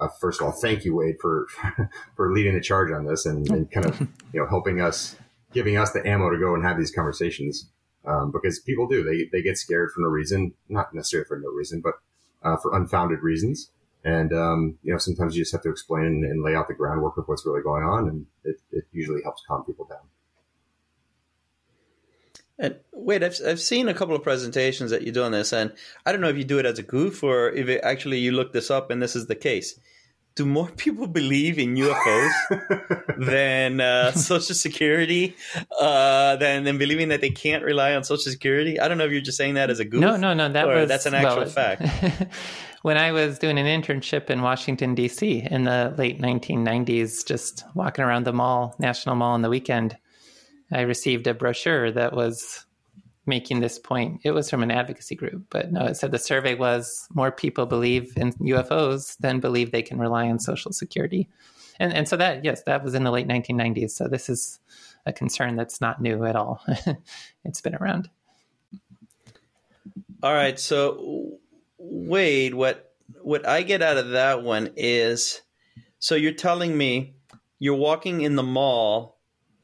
[0.00, 1.46] uh, first of all, thank you, Wade, for
[2.16, 4.00] for leading the charge on this and, and, kind of
[4.32, 5.14] you know helping us,
[5.52, 7.68] giving us the ammo to go and have these conversations
[8.04, 11.50] um, because people do they they get scared for no reason, not necessarily for no
[11.50, 11.94] reason, but
[12.42, 13.70] uh, for unfounded reasons,
[14.06, 16.74] And, um, you know, sometimes you just have to explain and, and, lay out the
[16.74, 18.08] groundwork of what's really going on.
[18.08, 19.98] And it, it usually helps calm people down.
[22.56, 25.72] And wait, I've, I've seen a couple of presentations that you do on this, and
[26.06, 28.30] I don't know if you do it as a goof or if it, actually you
[28.30, 29.78] look this up and this is the case.
[30.36, 35.34] Do more people believe in UFOs than uh, Social Security,
[35.80, 38.78] uh, than than believing that they can't rely on Social Security?
[38.78, 40.00] I don't know if you're just saying that as a goof.
[40.00, 40.48] No, no, no.
[40.48, 41.82] That was that's an actual well, fact.
[42.82, 45.46] when I was doing an internship in Washington D.C.
[45.50, 49.96] in the late 1990s, just walking around the mall, National Mall, on the weekend
[50.72, 52.65] I received a brochure that was
[53.26, 54.20] making this point.
[54.24, 57.66] It was from an advocacy group, but no, it said the survey was more people
[57.66, 61.28] believe in UFOs than believe they can rely on Social Security.
[61.78, 63.90] And, and so that, yes, that was in the late 1990s.
[63.90, 64.60] So this is
[65.04, 66.62] a concern that's not new at all.
[67.44, 68.08] it's been around.
[70.22, 70.58] All right.
[70.58, 71.38] So,
[71.78, 75.42] Wade, what what I get out of that one is
[75.98, 77.14] so you're telling me
[77.58, 79.15] you're walking in the mall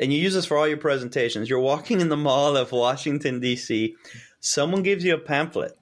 [0.03, 1.49] and you use this for all your presentations.
[1.49, 3.95] You're walking in the mall of Washington, D.C.,
[4.41, 5.79] someone gives you a pamphlet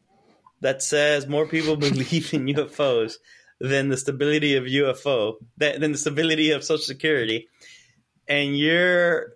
[0.60, 3.14] that says more people believe in UFOs
[3.60, 7.48] than the stability of UFO, than the stability of Social Security.
[8.28, 9.32] And your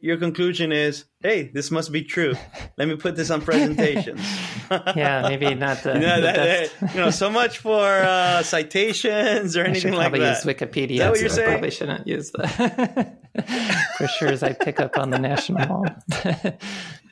[0.00, 2.34] your conclusion is, hey, this must be true.
[2.78, 4.20] Let me put this on presentations.
[4.96, 8.42] yeah, maybe not the, you, know, the that, that, you know, so much for uh,
[8.42, 10.42] citations or anything like that.
[10.42, 10.90] Probably Use Wikipedia.
[10.90, 11.48] Is that what you're so saying?
[11.48, 13.18] I probably shouldn't use that.
[13.98, 15.86] for sure, as I pick up on the national mall.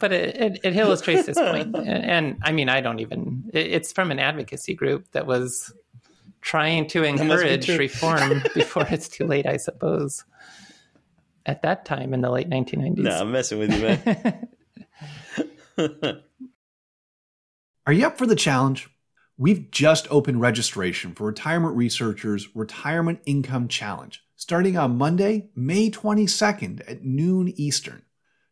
[0.01, 1.77] but it, it, it, illustrates this point.
[1.77, 3.51] And, and, I mean, I don't even.
[3.53, 5.75] It, it's from an advocacy group that was
[6.41, 10.25] trying to encourage reform before it's too late, I suppose
[11.49, 12.99] at that time in the late 1990s.
[12.99, 13.81] No, I'm messing with you,
[15.77, 16.23] man.
[17.87, 18.89] Are you up for the challenge?
[19.37, 26.89] We've just opened registration for Retirement Researchers Retirement Income Challenge starting on Monday, May 22nd
[26.89, 28.03] at noon Eastern.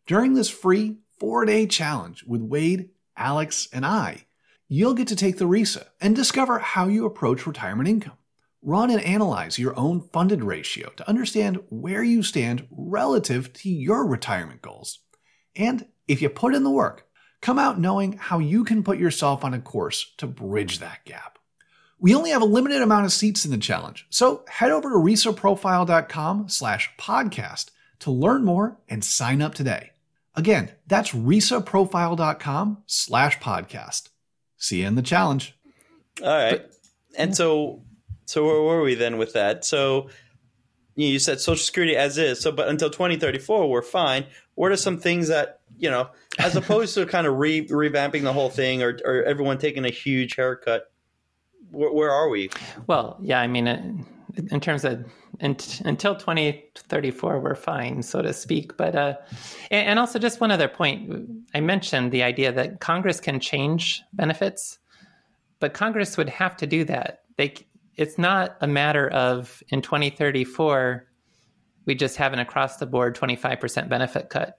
[0.07, 4.27] During this free four day challenge with Wade, Alex, and I,
[4.69, 8.19] you'll get to take the RISA and discover how you approach retirement income.
[8.69, 14.05] Run and analyze your own funded ratio to understand where you stand relative to your
[14.05, 14.99] retirement goals.
[15.55, 17.07] And if you put in the work,
[17.41, 21.39] come out knowing how you can put yourself on a course to bridge that gap.
[22.01, 24.97] We only have a limited amount of seats in the challenge, so head over to
[24.97, 29.93] risaprofile.com slash podcast to learn more and sign up today.
[30.35, 34.09] Again, that's risaprofile.com slash podcast.
[34.57, 35.57] See you in the challenge.
[36.21, 36.63] All right.
[36.63, 36.73] But,
[37.17, 37.85] and so
[38.27, 39.65] so where were we then with that?
[39.65, 40.11] So
[40.97, 42.41] you said Social Security as is.
[42.41, 44.27] So, but until 2034, we're fine.
[44.55, 46.09] What are some things that you know,
[46.39, 49.91] as opposed to kind of re- revamping the whole thing, or, or everyone taking a
[49.91, 50.91] huge haircut?
[51.71, 52.51] Where, where are we?
[52.87, 53.67] Well, yeah, I mean,
[54.37, 55.05] in terms of
[55.41, 58.77] in, until 2034, we're fine, so to speak.
[58.77, 59.17] But uh,
[59.71, 64.03] and, and also just one other point, I mentioned the idea that Congress can change
[64.13, 64.79] benefits,
[65.61, 67.23] but Congress would have to do that.
[67.37, 67.55] They
[67.97, 71.07] it's not a matter of in 2034
[71.87, 74.59] we just have an across the board 25% benefit cut.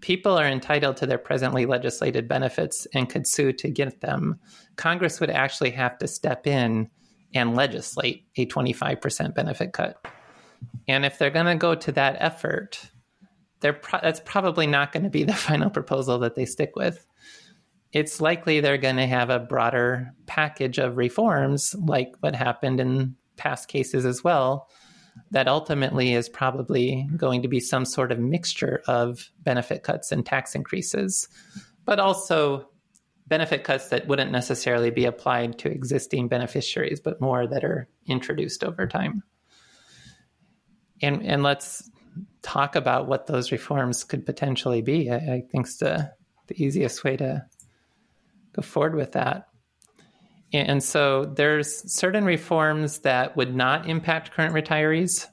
[0.00, 4.38] People are entitled to their presently legislated benefits and could sue to get them.
[4.76, 6.90] Congress would actually have to step in
[7.34, 10.04] and legislate a 25% benefit cut.
[10.86, 12.90] And if they're going to go to that effort,
[13.60, 17.07] pro- that's probably not going to be the final proposal that they stick with
[17.92, 23.16] it's likely they're going to have a broader package of reforms, like what happened in
[23.36, 24.68] past cases as well,
[25.30, 30.26] that ultimately is probably going to be some sort of mixture of benefit cuts and
[30.26, 31.28] tax increases,
[31.84, 32.68] but also
[33.26, 38.64] benefit cuts that wouldn't necessarily be applied to existing beneficiaries, but more that are introduced
[38.64, 39.22] over time.
[41.02, 41.90] And, and let's
[42.42, 45.10] talk about what those reforms could potentially be.
[45.10, 46.12] I, I think the,
[46.46, 47.46] the easiest way to
[48.58, 49.48] go forward with that.
[50.52, 55.26] And so there's certain reforms that would not impact current retirees.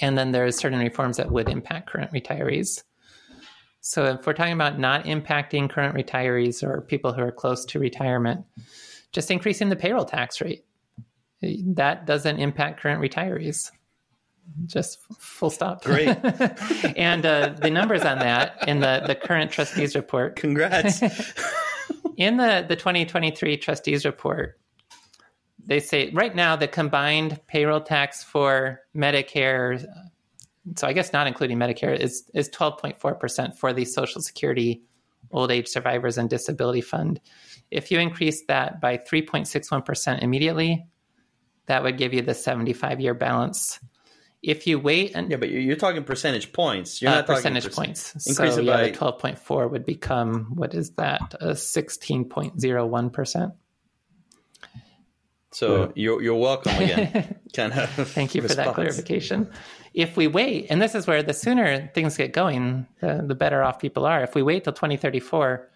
[0.00, 2.82] And then there's certain reforms that would impact current retirees.
[3.80, 7.78] So if we're talking about not impacting current retirees or people who are close to
[7.78, 8.44] retirement,
[9.12, 10.64] just increasing the payroll tax rate.
[11.42, 13.70] That doesn't impact current retirees.
[14.66, 15.82] Just full stop.
[15.84, 16.08] Great.
[16.96, 20.36] and uh, the numbers on that in the, the current trustees report.
[20.36, 21.00] Congrats
[22.20, 24.60] in the, the 2023 trustees report,
[25.64, 29.82] they say right now the combined payroll tax for Medicare,
[30.76, 34.82] so I guess not including Medicare, is, is 12.4% for the Social Security
[35.32, 37.20] Old Age Survivors and Disability Fund.
[37.70, 40.86] If you increase that by 3.61% immediately,
[41.66, 43.80] that would give you the 75 year balance.
[44.42, 47.02] If you wait and Yeah, but you're, you're talking percentage points.
[47.02, 48.28] You're uh, not talking percentage perc- points.
[48.28, 51.34] Increase so it yeah, by- 12.4 would become what is that?
[51.40, 53.52] A 16.01 percent.
[55.52, 57.36] So you're you're welcome again.
[57.54, 57.90] kind of.
[58.08, 59.50] Thank you for that clarification.
[59.92, 63.62] If we wait, and this is where the sooner things get going, the, the better
[63.62, 64.22] off people are.
[64.22, 65.68] If we wait till 2034,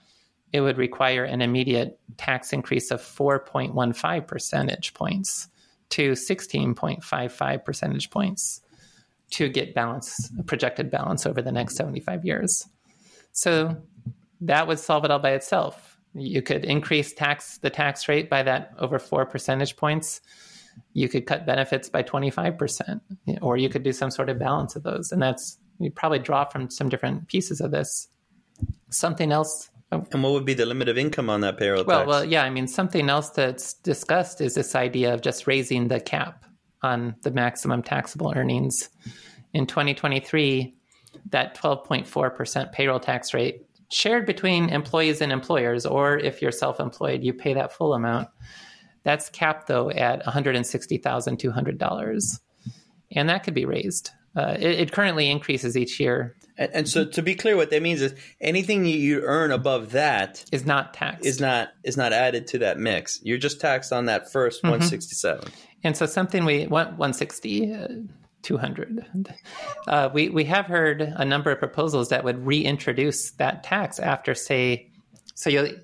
[0.53, 5.48] it would require an immediate tax increase of 4.15 percentage points
[5.90, 8.61] to 16.55 percentage points
[9.31, 12.66] to get balance, projected balance over the next 75 years.
[13.33, 13.77] So
[14.42, 15.99] that would solve it all by itself.
[16.14, 20.20] You could increase tax the tax rate by that over four percentage points
[20.92, 23.01] you could cut benefits by 25%
[23.42, 26.44] or you could do some sort of balance of those and that's you probably draw
[26.44, 28.09] from some different pieces of this
[28.90, 32.09] something else And what would be the limit of income on that payroll well tax?
[32.09, 36.01] well yeah i mean something else that's discussed is this idea of just raising the
[36.01, 36.44] cap
[36.83, 38.88] on the maximum taxable earnings
[39.53, 40.75] in 2023
[41.31, 47.33] that 12.4% payroll tax rate shared between employees and employers or if you're self-employed you
[47.33, 48.29] pay that full amount
[49.05, 52.40] that's capped though at $160,200,
[53.12, 54.11] and that could be raised.
[54.35, 56.35] Uh, it, it currently increases each year.
[56.57, 59.93] And, and so to be clear, what that means is anything you, you earn above
[59.93, 61.27] that Is not taxed.
[61.27, 63.21] is not is not added to that mix.
[63.23, 64.69] You're just taxed on that 1st Mm-hmm.
[64.69, 65.51] 167.
[65.83, 67.88] And so something we want 160, uh,
[68.43, 69.07] 200.
[69.87, 74.35] Uh, we, we have heard a number of proposals that would reintroduce that tax after,
[74.35, 74.90] say,
[75.35, 75.79] so you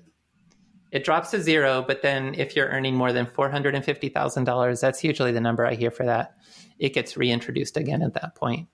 [0.91, 5.39] it drops to zero, but then if you're earning more than $450,000, that's usually the
[5.39, 6.35] number I hear for that,
[6.79, 8.67] it gets reintroduced again at that point.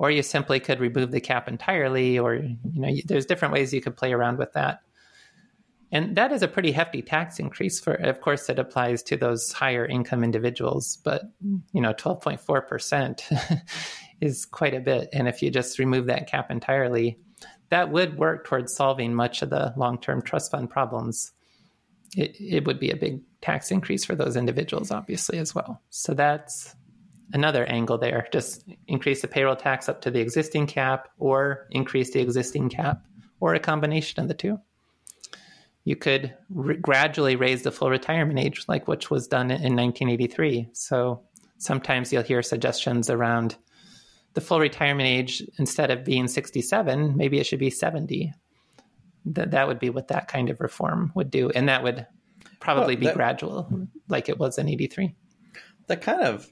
[0.00, 3.82] Or you simply could remove the cap entirely, or, you know, there's different ways you
[3.82, 4.80] could play around with that.
[5.92, 9.52] And that is a pretty hefty tax increase for of course it applies to those
[9.52, 11.24] higher income individuals, but
[11.74, 13.62] you know, 12.4%
[14.22, 15.10] is quite a bit.
[15.12, 17.18] And if you just remove that cap entirely,
[17.68, 21.32] that would work towards solving much of the long-term trust fund problems.
[22.16, 25.82] It, it would be a big tax increase for those individuals, obviously, as well.
[25.90, 26.74] So that's
[27.32, 28.26] another angle there.
[28.32, 33.02] Just increase the payroll tax up to the existing cap, or increase the existing cap,
[33.40, 34.58] or a combination of the two
[35.84, 40.68] you could r- gradually raise the full retirement age, like which was done in 1983.
[40.74, 41.22] So
[41.56, 43.56] sometimes you'll hear suggestions around
[44.34, 48.32] the full retirement age instead of being 67, maybe it should be 70.
[49.24, 52.06] That that would be what that kind of reform would do, and that would
[52.60, 55.14] probably Well, be that- gradual, like it was in 83.
[55.86, 56.46] That kind of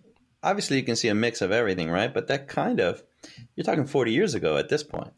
[0.48, 2.12] obviously you can see a mix of everything, right?
[2.12, 3.02] But that kind of
[3.54, 5.12] you're talking 40 years ago at this point.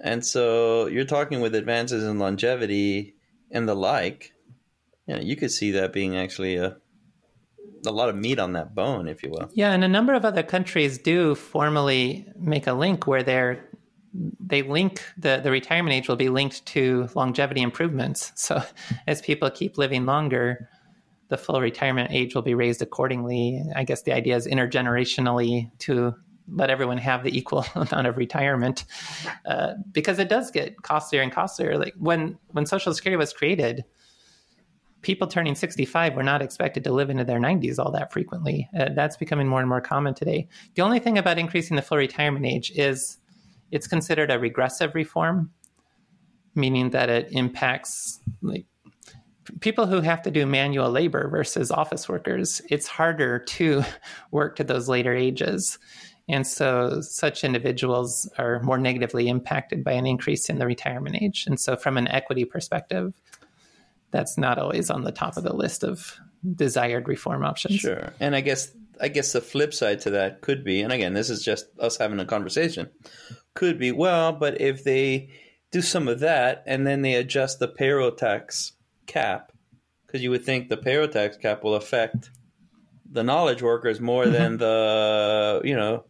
[0.00, 3.14] And so you're talking with advances in longevity
[3.50, 4.32] and the like,
[5.06, 6.76] you know, you could see that being actually a
[7.86, 9.50] a lot of meat on that bone, if you will.
[9.52, 13.68] Yeah, and a number of other countries do formally make a link where they're
[14.38, 18.32] they link the, the retirement age will be linked to longevity improvements.
[18.36, 18.62] So
[19.06, 20.68] as people keep living longer,
[21.28, 23.62] the full retirement age will be raised accordingly.
[23.74, 26.14] I guess the idea is intergenerationally to
[26.48, 28.84] let everyone have the equal amount of retirement
[29.46, 31.78] uh, because it does get costlier and costlier.
[31.78, 33.84] Like when when Social Security was created,
[35.02, 38.68] people turning 65 were not expected to live into their 90s all that frequently.
[38.78, 40.48] Uh, that's becoming more and more common today.
[40.74, 43.18] The only thing about increasing the full retirement age is
[43.70, 45.50] it's considered a regressive reform,
[46.54, 48.66] meaning that it impacts like
[49.60, 52.60] people who have to do manual labor versus office workers.
[52.70, 53.84] It's harder to
[54.30, 55.78] work to those later ages.
[56.28, 61.44] And so such individuals are more negatively impacted by an increase in the retirement age.
[61.46, 63.12] And so from an equity perspective,
[64.10, 66.18] that's not always on the top of the list of
[66.54, 67.80] desired reform options.
[67.80, 68.12] Sure.
[68.20, 71.28] And I guess I guess the flip side to that could be, and again, this
[71.28, 72.90] is just us having a conversation,
[73.54, 75.30] could be, well, but if they
[75.72, 78.73] do some of that and then they adjust the payroll tax
[79.06, 79.52] cap,
[80.06, 82.30] because you would think the payroll tax cap will affect
[83.10, 84.56] the knowledge workers more than mm-hmm.
[84.58, 86.04] the you know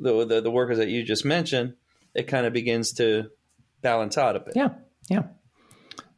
[0.00, 1.74] the, the the workers that you just mentioned,
[2.14, 3.30] it kind of begins to
[3.82, 4.54] balance out a bit.
[4.56, 4.70] Yeah,
[5.08, 5.24] yeah.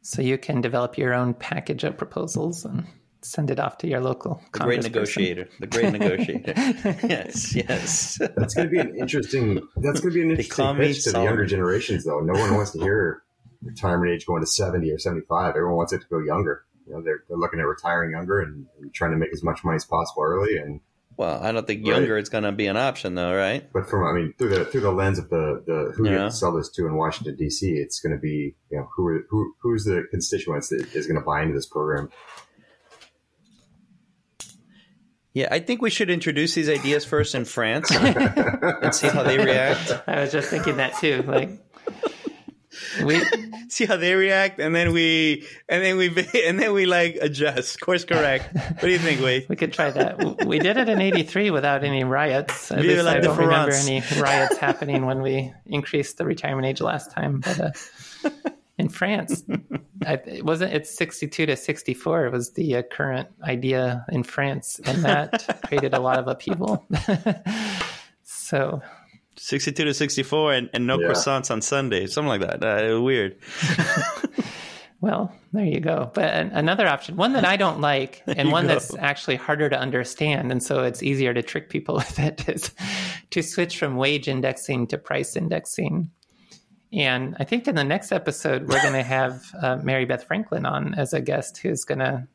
[0.01, 2.85] So you can develop your own package of proposals and
[3.21, 5.47] send it off to your local The great negotiator.
[5.59, 6.53] The great negotiator.
[7.07, 8.17] yes, yes.
[8.35, 9.61] That's going to be an interesting.
[9.77, 12.19] That's going to be an interesting call pitch to the younger generations, though.
[12.19, 13.22] No one wants to hear
[13.63, 15.49] retirement age going to seventy or seventy-five.
[15.55, 16.65] Everyone wants it to go younger.
[16.87, 19.63] You know, they're, they're looking at retiring younger and, and trying to make as much
[19.63, 20.57] money as possible early.
[20.57, 20.81] And
[21.15, 21.87] Well, I don't think Right.
[21.95, 23.71] younger it's going to be an option, though, right?
[23.71, 26.23] but from I mean through the through the lens of the the who you Yeah.
[26.23, 29.07] have to sell this to in Washington D.C., it's going to be you know who
[29.07, 32.11] are, who who's the constituents that is going to buy into this program.
[35.33, 39.39] Yeah, I think we should introduce these ideas first in France and see how they
[39.39, 39.91] react.
[40.07, 41.23] I was just thinking that too.
[41.25, 41.49] Like
[43.03, 43.19] we
[43.73, 46.07] see how they react, and then we and then we
[46.45, 48.53] and then we like adjust, course correct.
[48.53, 49.45] What do you think, Wade?
[49.53, 50.45] We could try that.
[50.45, 52.71] We did it in '83 without any riots.
[52.71, 56.81] At Vive least I don't remember any riots happening when we increased the retirement age
[56.81, 57.41] last time.
[57.41, 58.29] But uh,
[58.77, 59.43] in France,
[60.05, 60.73] I, it wasn't.
[60.73, 62.27] It's 62 to 64.
[62.27, 66.85] It was the uh, current idea in France, and that created a lot of upheaval.
[68.23, 68.81] so
[69.35, 71.07] 62 to 64 and, and no Yeah.
[71.07, 72.63] croissants on Sunday, something like that.
[72.63, 73.37] Uh, weird.
[75.01, 76.11] Well, there you go.
[76.13, 78.69] But an- another option, one that I don't like, and one go.
[78.69, 82.71] that's actually harder to understand, and so it's easier to trick people with it, is
[83.31, 86.09] to switch from wage indexing to price indexing.
[86.93, 90.65] And I think in the next episode, we're going to have uh, Mary Beth Franklin
[90.65, 92.25] on as a guest who's going to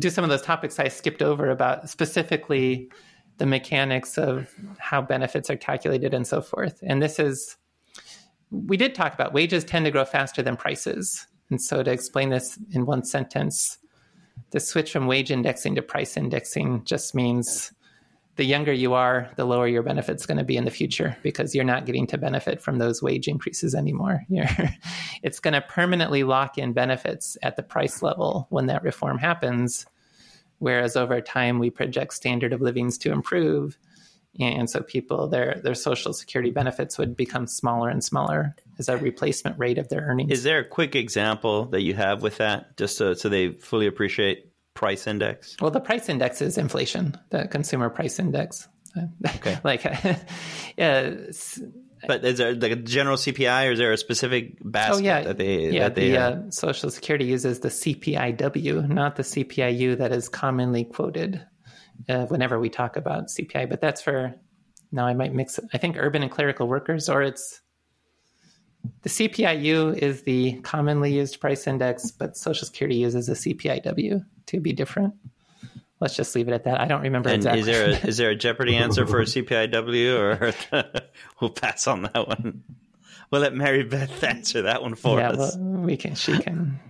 [0.00, 2.90] do some of those topics I skipped over about specifically
[3.38, 6.78] the mechanics of how benefits are calculated and so forth.
[6.82, 7.56] And this is,
[8.50, 11.26] we did talk about wages tend to grow faster than prices.
[11.50, 13.78] And so to explain this in one sentence,
[14.50, 17.72] the switch from wage indexing to price indexing just means
[18.36, 21.54] the younger you are, the lower your benefit's going to be in the future because
[21.54, 24.22] you're not getting to benefit from those wage increases anymore.
[24.28, 24.46] You're,
[25.22, 29.84] it's going to permanently lock in benefits at the price level when that reform happens.
[30.62, 33.76] Whereas over time, we project standard of livings to improve.
[34.38, 38.96] And so people, their, their social security benefits would become smaller and smaller as a
[38.96, 40.30] replacement rate of their earnings.
[40.30, 43.88] Is there a quick example that you have with that, just so, so they fully
[43.88, 45.56] appreciate price index?
[45.60, 48.68] Well, the price index is inflation, the consumer price index.
[49.36, 49.58] Okay.
[49.64, 49.84] like,
[50.78, 51.10] uh,
[52.06, 55.22] But is there like a general CPI, or is there a specific basket oh yeah,
[55.22, 55.84] that they yeah.
[55.84, 60.84] that they the uh, Social Security uses the CPIW, not the CPIU that is commonly
[60.84, 61.44] quoted
[62.08, 63.68] uh, whenever we talk about CPI.
[63.68, 64.34] But that's for
[64.90, 65.06] now.
[65.06, 65.60] I might mix.
[65.72, 67.60] I think urban and clerical workers, or it's
[69.02, 74.60] the CPIU is the commonly used price index, but Social Security uses a CPIW to
[74.60, 75.14] be different.
[76.02, 76.80] Let's just leave it at that.
[76.80, 77.60] I don't remember and exactly.
[77.60, 80.82] is there a, is there a Jeopardy answer for a CPIW, or
[81.40, 82.64] we'll pass on that one?
[83.30, 85.56] We'll let Mary Beth answer that one for yeah, us.
[85.56, 86.16] well, we can.
[86.16, 86.80] She can.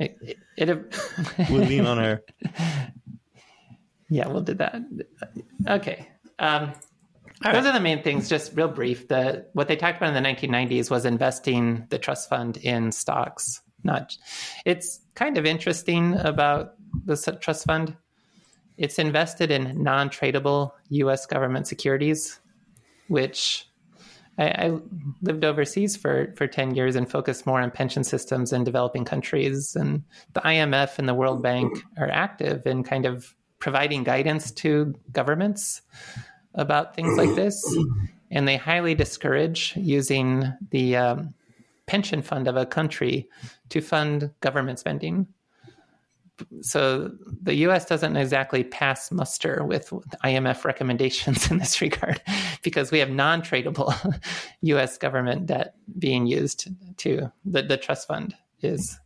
[0.00, 0.18] It,
[0.56, 1.00] it, it,
[1.48, 2.24] We'll lean on her.
[4.10, 4.82] yeah, we'll do that.
[5.68, 6.08] Okay.
[6.40, 6.72] Um,
[7.40, 7.66] those right.
[7.66, 8.28] are the main things.
[8.28, 9.06] Just real brief.
[9.06, 13.60] The what they talked about in the 1990s was investing the trust fund in stocks.
[13.84, 14.16] Not.
[14.64, 16.74] It's kind of interesting about
[17.04, 17.96] the trust fund.
[18.76, 21.26] It's invested in non-tradable U.S.
[21.26, 22.40] government securities,
[23.08, 23.68] which
[24.38, 24.78] I, I
[25.22, 29.76] lived overseas for, for 10 years and focused more on pension systems in developing countries.
[29.76, 30.02] And
[30.32, 35.82] the IMF and the World Bank are active in kind of providing guidance to governments
[36.54, 37.64] about things like this.
[38.30, 41.34] And they highly discourage using the um,
[41.86, 43.28] pension fund of a country
[43.68, 45.28] to fund government spending.
[46.62, 47.12] So
[47.42, 49.90] the US doesn't exactly pass muster with
[50.24, 52.20] IMF recommendations in this regard
[52.62, 53.94] because we have non tradable
[54.62, 56.68] US government debt being used
[56.98, 58.98] to the, the trust fund is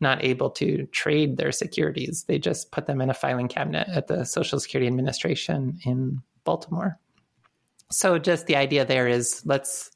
[0.00, 2.24] not able to trade their securities.
[2.24, 6.98] They just put them in a filing cabinet at the Social Security Administration in Baltimore.
[7.90, 9.90] So just the idea there is let's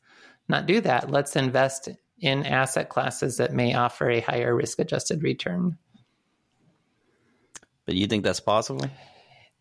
[0.48, 1.10] not do that.
[1.10, 1.88] Let's invest
[2.20, 5.78] in asset classes that may offer a higher risk adjusted return.
[7.88, 8.84] But you think that's possible?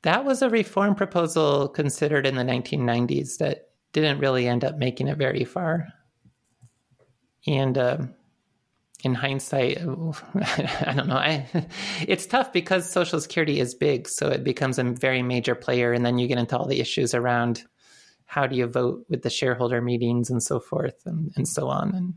[0.01, 5.07] That was a reform proposal considered in the 1990s that didn't really end up making
[5.07, 5.87] it very far.
[7.47, 8.13] And um
[9.05, 11.15] in hindsight, I don't know.
[11.15, 11.47] I,
[12.05, 16.05] it's tough because Social Security is big, so it becomes a very major player, and
[16.05, 17.63] then you get into all the issues around
[18.25, 21.95] how do you vote with the shareholder meetings and so forth, and, and so on.
[21.95, 22.13] And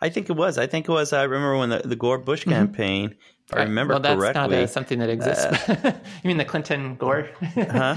[0.00, 0.56] I think it was.
[0.56, 1.12] I think it was.
[1.12, 3.16] I remember when the, the Gore Bush campaign,
[3.50, 4.56] if I remember well, that's correctly.
[4.56, 5.68] not a, something that exists.
[6.22, 7.28] you mean the Clinton Gore?
[7.54, 7.96] huh?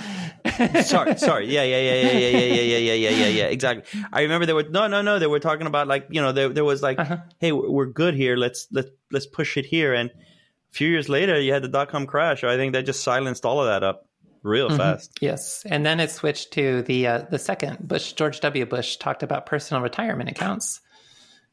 [0.83, 1.47] sorry, sorry.
[1.53, 3.43] Yeah, yeah, yeah, yeah, yeah, yeah, yeah, yeah, yeah, yeah, yeah, yeah.
[3.45, 4.01] Exactly.
[4.13, 5.19] I remember they were no, no, no.
[5.19, 7.17] They were talking about like you know there there was like, Uh-huh.
[7.39, 8.37] hey, we're good here.
[8.37, 9.93] Let's let let's push it here.
[9.93, 10.13] And a
[10.71, 12.43] few years later, you had the dot com crash.
[12.45, 14.07] I think that just silenced all of that up
[14.43, 15.11] real fast.
[15.21, 18.13] Yes, and then it switched to the uh, the second Bush.
[18.13, 18.65] George W.
[18.65, 20.79] Bush talked about personal retirement accounts,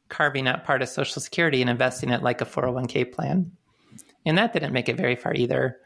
[0.09, 3.05] carving out part of Social Security and investing it like a four hundred one k
[3.05, 3.51] plan,
[4.27, 5.79] and that didn't make it very far either.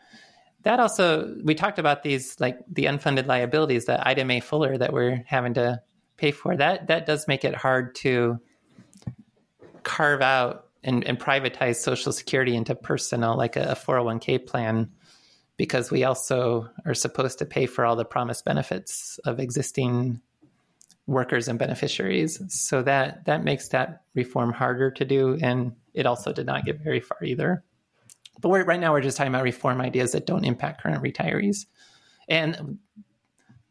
[0.62, 4.92] That also, we talked about these like the unfunded liabilities that Ida Mae Fuller that
[4.92, 5.82] we're having to
[6.16, 6.56] pay for.
[6.56, 8.38] That that does make it hard to
[9.82, 14.90] carve out and, and privatize Social Security into personal, like a, a 401k plan
[15.56, 20.20] because we also are supposed to pay for all the promised benefits of existing
[21.06, 22.40] workers and beneficiaries.
[22.48, 26.80] So that that makes that reform harder to do, and it also did not get
[26.80, 27.62] very far either.
[28.42, 31.64] But right now, we're just talking about reform ideas that don't impact current retirees,
[32.28, 32.78] and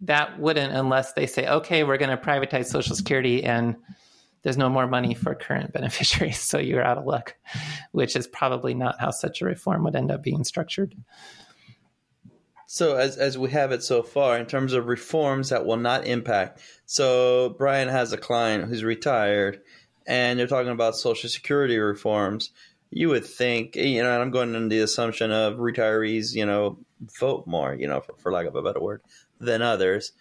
[0.01, 3.75] that wouldn't unless they say, okay, we're going to privatize Social Security and
[4.43, 7.35] there's no more money for current beneficiaries, so you're out of luck,
[7.91, 10.95] which is probably not how such a reform would end up being structured.
[12.65, 16.07] So as as we have it so far in terms of reforms that will not
[16.07, 16.61] impact.
[16.85, 19.61] So Brian has a client who's retired
[20.07, 22.51] and you're talking about social security reforms.
[22.91, 26.77] You would think, you know, and I'm going under the assumption of retirees, you know,
[27.19, 29.01] vote more, you know, for, for lack of a better word,
[29.39, 30.11] than others.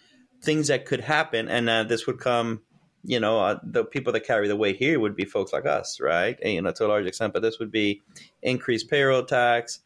[0.41, 2.61] Things that could happen, and uh, this would come,
[3.03, 5.99] you know, uh, the people that carry the weight here would be folks like us,
[5.99, 6.39] right?
[6.41, 8.01] And, you know, to a large extent, but this would be
[8.41, 9.79] increased payroll tax,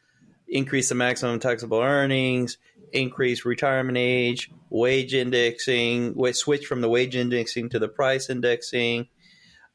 [0.47, 2.57] increase the maximum taxable earnings,
[2.93, 9.07] increase retirement age, wage indexing, switch from the wage indexing to the price indexing,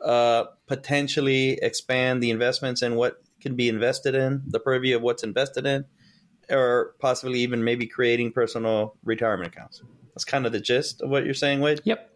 [0.04, 5.22] uh, potentially expand the investments and what can be invested in, the purview of what's
[5.22, 5.84] invested in,
[6.48, 9.82] or possibly even maybe creating personal retirement accounts.
[10.14, 11.80] That's kind of the gist of what you're saying, Wade.
[11.84, 12.10] Yep,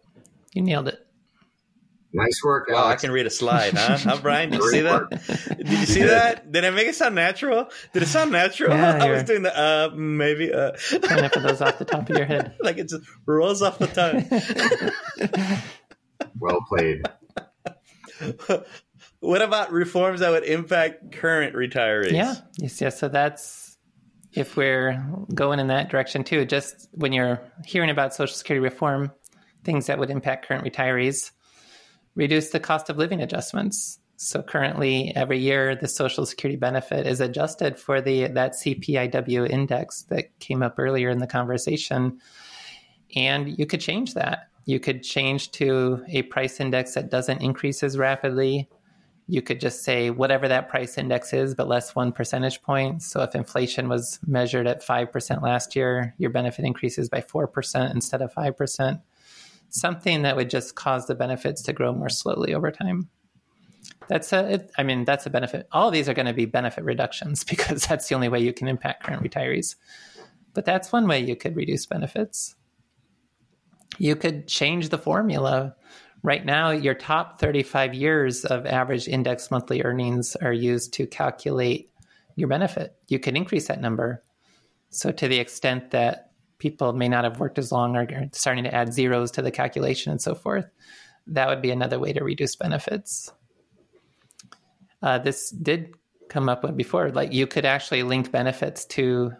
[0.53, 1.05] you nailed it.
[2.15, 2.69] Nice work.
[2.69, 3.97] Wow, I can read a slide, huh?
[3.97, 4.49] huh Brian?
[4.49, 5.09] Did you see that?
[5.57, 6.49] Did you see that?
[6.49, 7.69] Did I make it sound natural?
[7.91, 8.69] Did it sound natural?
[8.69, 12.09] Yeah, I was doing the uh maybe uh trying to put those off the top
[12.09, 12.55] of your head.
[12.61, 14.25] like it just rolls off the tongue.
[16.39, 17.05] well played.
[19.19, 22.11] what about reforms that would impact current retirees?
[22.11, 22.35] Yeah.
[22.57, 22.99] Yes, yes.
[22.99, 23.77] So that's
[24.33, 29.11] if we're going in that direction too, just when you're hearing about social security reform,
[29.63, 31.31] things that would impact current retirees
[32.15, 33.99] reduce the cost of living adjustments.
[34.17, 40.03] So currently, every year, the Social Security benefit is adjusted for the that CPIW index
[40.03, 42.19] that came up earlier in the conversation,
[43.13, 44.47] and you could change that.
[44.65, 48.69] You could change to a price index that doesn't increase as rapidly.
[49.27, 53.01] You could just say whatever that price index is, but less one percentage point.
[53.01, 58.21] So if inflation was measured at 5% last year, your benefit increases by 4% instead
[58.21, 59.01] of 5%
[59.75, 63.09] something that would just cause the benefits to grow more slowly over time.
[64.07, 65.67] That's a, it, I mean, that's a benefit.
[65.71, 68.67] All these are going to be benefit reductions because that's the only way you can
[68.67, 69.75] impact current retirees.
[70.53, 72.55] But that's one way you could reduce benefits.
[73.97, 75.75] You could change the formula.
[76.23, 81.91] Right now, your top 35 years of average index monthly earnings are used to calculate
[82.35, 82.95] your benefit.
[83.07, 84.23] You could increase that number.
[84.89, 88.73] So, to the extent that people may not have worked as long or starting to
[88.73, 90.65] add zeros to the calculation and so forth.
[91.27, 93.31] That would be another way to reduce benefits.
[95.01, 95.93] Uh, this did
[96.29, 97.11] come up with before.
[97.11, 99.33] Like you could actually link benefits to,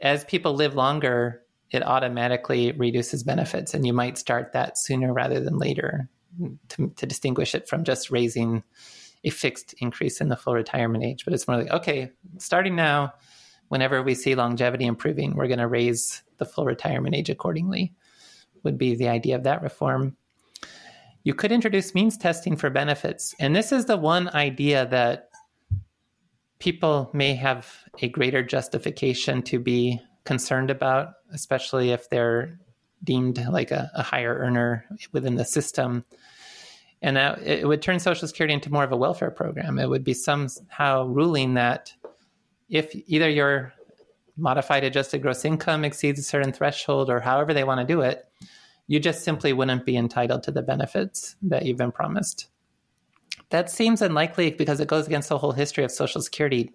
[0.00, 1.42] as people live longer,
[1.74, 6.08] it automatically reduces benefits, and you might start that sooner rather than later
[6.68, 8.62] to, to distinguish it from just raising
[9.24, 11.24] a fixed increase in the full retirement age.
[11.24, 13.14] But it's more like, okay, starting now,
[13.68, 17.92] whenever we see longevity improving, we're going to raise the full retirement age accordingly,
[18.62, 20.16] would be the idea of that reform.
[21.24, 23.34] You could introduce means testing for benefits.
[23.40, 25.30] And this is the one idea that
[26.58, 32.58] people may have a greater justification to be concerned about, especially if they're
[33.02, 36.04] deemed like a, a higher earner within the system.
[37.02, 39.78] And that, it would turn Social Security into more of a welfare program.
[39.78, 41.92] It would be somehow ruling that
[42.70, 43.74] if either your
[44.36, 48.26] modified adjusted gross income exceeds a certain threshold or however they want to do it,
[48.86, 52.48] you just simply wouldn't be entitled to the benefits that you've been promised.
[53.50, 56.72] That seems unlikely because it goes against the whole history of Social Security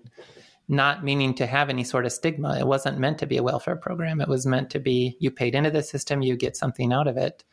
[0.69, 2.57] not meaning to have any sort of stigma.
[2.59, 4.21] It wasn't meant to be a welfare program.
[4.21, 7.17] It was meant to be you paid into the system, you get something out of
[7.17, 7.43] it.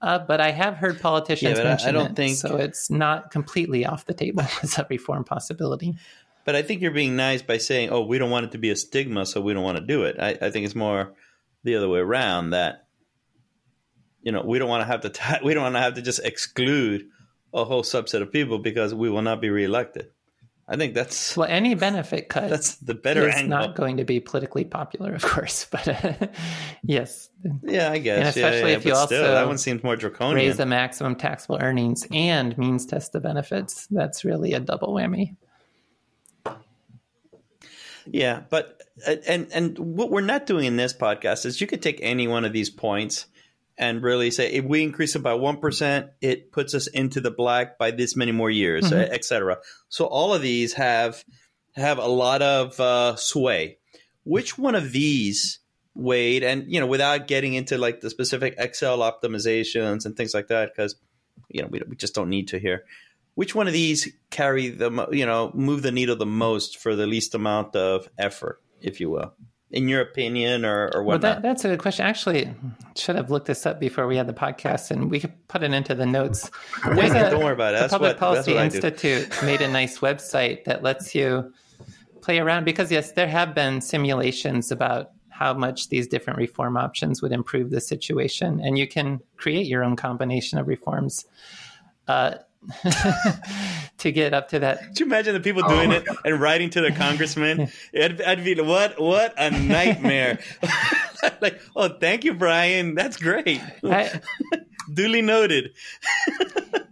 [0.00, 2.56] Uh, but I have heard politicians yeah, mention I, I don't it, think so.
[2.56, 5.96] It's not completely off the table as a reform possibility.
[6.44, 8.70] But I think you're being nice by saying, "Oh, we don't want it to be
[8.70, 11.14] a stigma, so we don't want to do it." I, I think it's more
[11.64, 12.86] the other way around that
[14.22, 16.02] you know we don't want to have to t- we don't want to have to
[16.02, 17.08] just exclude
[17.52, 20.10] a whole subset of people because we will not be reelected.
[20.70, 22.50] I think that's well, any benefit cut.
[22.50, 23.58] That's the better is angle.
[23.58, 26.26] not going to be politically popular, of course, but uh,
[26.82, 27.30] yes.
[27.62, 28.18] Yeah, I guess.
[28.18, 30.36] And especially yeah, yeah, if you also still, that one seems more draconian.
[30.36, 33.86] Raise the maximum taxable earnings and means test the benefits.
[33.86, 35.36] That's really a double whammy.
[38.10, 41.82] Yeah, but uh, and and what we're not doing in this podcast is you could
[41.82, 43.26] take any one of these points
[43.78, 47.78] and really say if we increase it by 1% it puts us into the black
[47.78, 49.12] by this many more years mm-hmm.
[49.12, 49.58] etc
[49.88, 51.24] so all of these have
[51.76, 53.78] have a lot of uh, sway
[54.28, 55.60] which one of these,
[55.94, 60.48] Wade, and you know, without getting into like the specific Excel optimizations and things like
[60.48, 60.96] that, because
[61.48, 62.84] you know we, we just don't need to here.
[63.36, 67.06] Which one of these carry the you know move the needle the most for the
[67.06, 69.32] least amount of effort, if you will,
[69.70, 72.06] in your opinion, or or Well, that, that's a good question.
[72.06, 72.54] Actually,
[72.96, 75.72] should have looked this up before we had the podcast, and we could put it
[75.72, 76.50] into the notes.
[76.84, 77.76] A- Don't worry about it.
[77.76, 81.52] the That's Public what- Policy Institute made a nice website that lets you
[82.22, 87.22] play around because yes, there have been simulations about how much these different reform options
[87.22, 91.26] would improve the situation, and you can create your own combination of reforms.
[92.08, 92.36] Uh,
[93.98, 96.40] to get up to that Could you imagine the people Oh doing my it and
[96.40, 97.70] writing to their congressman?
[97.94, 99.00] I'd, I'd be what?
[99.00, 100.40] What a nightmare!
[101.40, 102.94] like, oh, thank you, Brian.
[102.94, 103.60] That's great.
[103.84, 104.20] I,
[104.92, 105.72] Duly noted.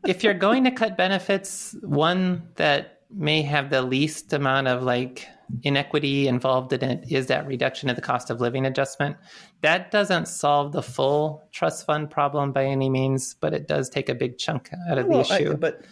[0.07, 5.27] if you're going to cut benefits, one that may have the least amount of like
[5.63, 9.17] inequity involved in it is that reduction of the cost of living adjustment.
[9.63, 14.09] That doesn't solve the full trust fund problem by any means, but it does take
[14.09, 15.57] a big chunk out of the Well, I- issue.
[15.57, 15.83] but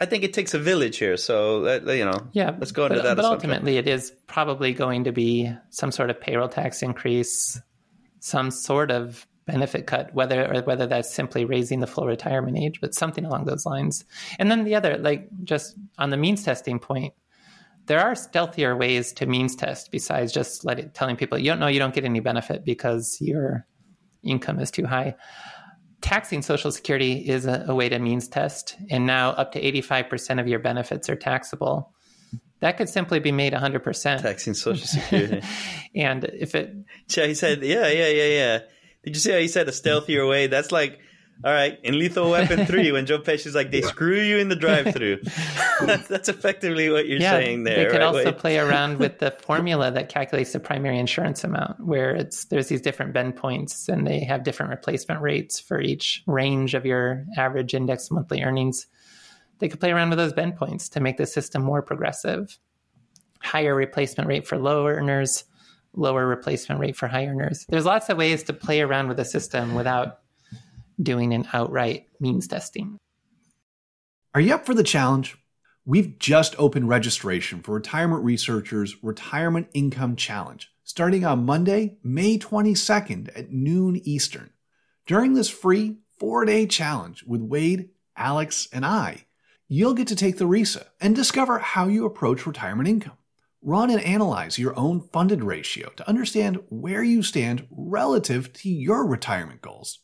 [0.00, 1.16] I think it takes a village here.
[1.16, 3.16] So that, you know, yeah, let's go into but, that.
[3.16, 3.50] But assumption.
[3.50, 7.60] ultimately, it is probably going to be some sort of payroll tax increase,
[8.20, 12.80] some sort of benefit cut, whether or whether that's simply raising the full retirement age,
[12.80, 14.04] but something along those lines.
[14.38, 17.14] And then the other, like just on the means testing point,
[17.86, 21.66] there are stealthier ways to means test besides just letting telling people you don't know
[21.66, 23.66] you don't get any benefit because your
[24.22, 25.16] income is too high.
[26.00, 30.40] Taxing Social Security is a, a way to means test, and now up to 85%
[30.40, 31.92] of your benefits are taxable.
[32.58, 34.22] That could simply be made 100%.
[34.22, 35.42] taxing Social Security.
[35.94, 36.74] And if it,
[37.14, 38.58] yeah, he said, yeah, yeah, yeah, yeah.
[39.04, 40.46] Did you see how he said a stealthier way?
[40.46, 40.98] That's like,
[41.44, 44.54] all right, in Lethal Weapon three, when Joe Pesci's like, they screw you in the
[44.54, 45.18] drive-through.
[45.80, 47.76] that's, that's effectively what you're yeah, saying there.
[47.76, 48.02] they could right?
[48.02, 48.38] also Wait.
[48.38, 52.80] play around with the formula that calculates the primary insurance amount, where it's there's these
[52.80, 57.74] different bend points, and they have different replacement rates for each range of your average
[57.74, 58.86] index monthly earnings.
[59.58, 62.56] They could play around with those bend points to make the system more progressive.
[63.40, 65.44] Higher replacement rate for low earners,
[65.94, 67.66] lower replacement rate for high earners.
[67.68, 70.21] There's lots of ways to play around with the system without
[71.00, 72.98] doing an outright means testing.
[74.34, 75.36] Are you up for the challenge?
[75.84, 83.30] We've just opened registration for Retirement Researchers Retirement Income Challenge starting on Monday, May 22nd
[83.34, 84.50] at noon Eastern.
[85.06, 89.24] During this free four day challenge with Wade, Alex, and I,
[89.68, 93.16] you'll get to take the RISA and discover how you approach retirement income.
[93.62, 99.06] Run and analyze your own funded ratio to understand where you stand relative to your
[99.06, 100.00] retirement goals.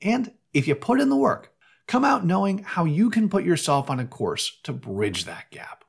[0.00, 1.52] And if you put in the work,
[1.86, 5.84] come out knowing how you can put yourself on a course to bridge that gap.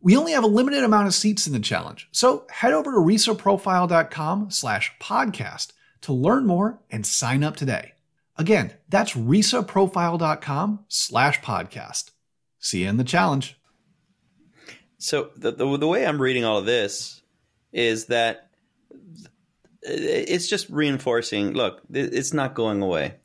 [0.00, 2.98] We only have a limited amount of seats in the challenge, so head over to
[2.98, 7.92] risaprofile.com slash podcast to learn more and sign up today.
[8.36, 12.10] Again, that's risaprofile.com slash podcast.
[12.58, 13.58] See you in the challenge.
[14.98, 17.22] So the, the the way I'm reading all of this
[17.72, 18.50] is that
[19.82, 21.52] it's just reinforcing.
[21.52, 23.16] Look, it's not going away.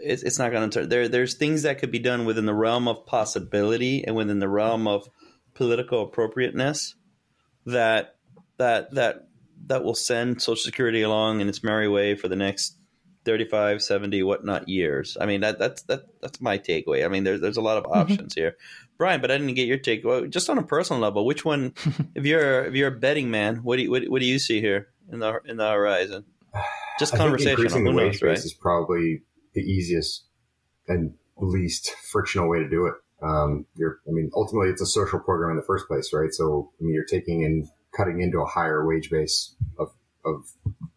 [0.00, 0.88] It's, it's not going to turn.
[0.88, 4.48] There there's things that could be done within the realm of possibility and within the
[4.48, 5.08] realm of
[5.54, 6.94] political appropriateness
[7.66, 8.16] that
[8.58, 9.28] that that
[9.66, 12.76] that will send Social Security along in its merry way for the next
[13.24, 15.16] 35, 70, whatnot years.
[15.20, 17.04] I mean, that that's that that's my takeaway.
[17.04, 18.00] I mean, there's there's a lot of mm-hmm.
[18.00, 18.56] options here,
[18.96, 19.20] Brian.
[19.20, 20.04] But I didn't get your take.
[20.04, 21.74] Well, just on a personal level, which one?
[22.14, 24.60] if you're if you're a betting man, what do you what, what do you see
[24.60, 26.24] here in the in the horizon?
[26.98, 27.64] Just I think conversational.
[27.64, 28.38] increasing Who knows, right?
[28.38, 29.22] is probably
[29.60, 30.24] the easiest
[30.86, 32.94] and least frictional way to do it.
[33.22, 36.32] Um, you're, I mean, ultimately, it's a social program in the first place, right?
[36.32, 39.88] So, I mean, you're taking and cutting into a higher wage base of
[40.24, 40.44] of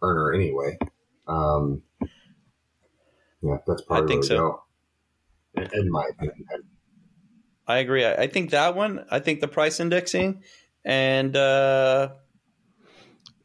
[0.01, 0.77] earner anyway.
[1.27, 1.81] Um,
[3.41, 4.61] yeah, that's probably I think where we so.
[5.55, 5.63] go.
[5.63, 6.45] In- In my opinion,
[7.67, 8.05] I agree.
[8.05, 9.03] I, I think that one.
[9.09, 10.43] I think the price indexing
[10.85, 12.09] and uh,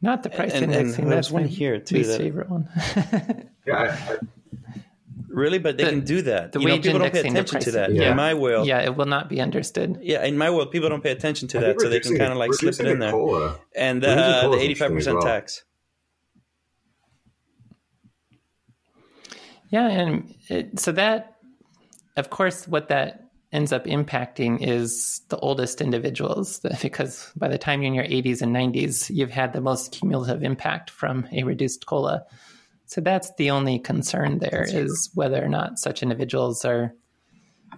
[0.01, 1.05] Not the price And- and indexing.
[1.05, 2.69] there that's one here, too, least that- favorite one.
[3.65, 4.17] yeah, I, I,
[5.37, 6.51] really, but they The- can do that.
[6.51, 7.93] the you know, people don't pay attention to that.
[7.93, 8.09] yeah.
[8.11, 9.99] In my world, yeah, it will not be understood.
[10.01, 12.31] Yeah, in my world, people don't pay attention to I that, so they can kind
[12.31, 13.11] of like slip it in the there.
[13.11, 15.25] COLA And uh, the eighty-five percent well.
[15.25, 15.63] tax.
[19.69, 21.35] Yeah, and it, so that,
[22.15, 27.81] of course, what that ends up impacting is the oldest individuals because by the time
[27.81, 31.85] you're in your 80s and 90s, you've had the most cumulative impact from a reduced
[31.85, 32.23] cola.
[32.87, 36.93] So that's the only concern there That's is whether or not such individuals are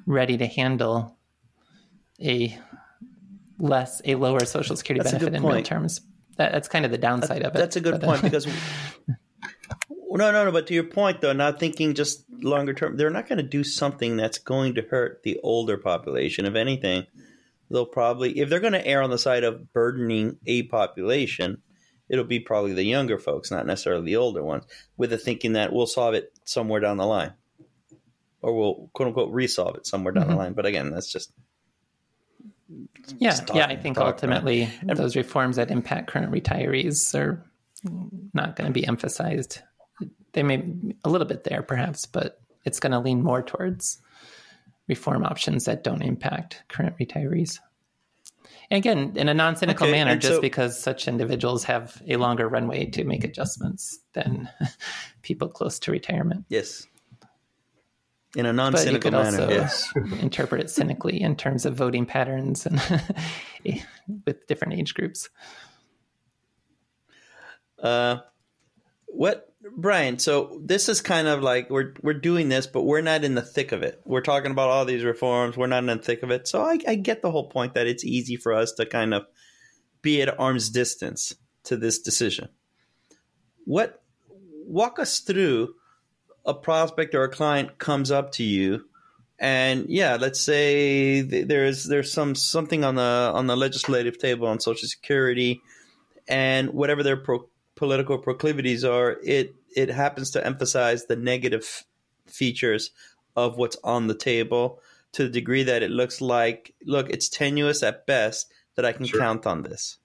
[0.06, 1.18] ready to handle
[2.22, 2.58] a
[3.58, 6.02] less a lower social security That's benefit in real terms.
[6.38, 7.58] that, that's kind of the downside of it.
[7.58, 8.46] That's a good But, point because
[9.90, 10.52] no, no, no.
[10.52, 13.64] But to your point, though, not thinking just longer term, they're not going to do
[13.64, 16.46] something that's going to hurt the older population.
[16.46, 17.06] If anything,
[17.72, 21.62] they'll probably, if they're going to err on the side of burdening a population,
[22.10, 24.66] it'll be probably the younger folks, not necessarily the older ones,
[24.98, 27.34] with the thinking that we'll solve it somewhere down the line,
[28.42, 30.38] or we'll quote unquote resolve it somewhere down the Mhm.
[30.38, 30.54] line.
[30.54, 31.32] But again, that's just
[33.18, 33.66] yeah, just yeah.
[33.66, 37.44] I think talk, ultimately And- those reforms that impact current retirees are
[38.34, 39.62] not going to be emphasized.
[40.34, 40.64] They may
[41.04, 44.00] a little bit there, perhaps, but it's going to lean more towards
[44.88, 47.60] reform options that don't impact current retirees.
[48.72, 52.48] And again, in a non-cynical Okay, manner, just so- because such individuals have a longer
[52.48, 54.48] runway to make adjustments than
[55.24, 56.46] people close to retirement.
[56.50, 56.86] yes.
[58.36, 59.92] In a But you non-cynical could manner, also yes.
[60.22, 62.80] interpret it cynically in terms of voting patterns and
[64.28, 65.30] with different age groups.
[67.82, 68.18] Uh,
[69.08, 70.20] what Brian?
[70.20, 73.42] So this is kind of like we're we're doing this, but we're not in the
[73.42, 74.02] thick of it.
[74.06, 75.58] We're talking about all these reforms.
[75.58, 76.48] We're not in the thick of it.
[76.48, 79.26] So I, I get the whole point that it's easy for us to kind of
[80.02, 81.36] be at arm's distance
[81.66, 82.50] to this decision.
[83.66, 84.02] What
[84.66, 85.74] walk us through
[86.46, 88.86] a prospect or a client comes up to you
[89.40, 94.48] and yeah let's say th- there's there's some something on the on the legislative table
[94.48, 95.62] on social security
[96.28, 97.49] and whatever their pro-
[97.80, 101.86] political proclivities are it it happens to emphasize the negative
[102.28, 102.92] features
[103.38, 104.82] of what's on the table
[105.14, 109.06] to the degree that it looks like look it's tenuous at best that i can
[109.06, 109.20] Sure.
[109.22, 109.98] count on this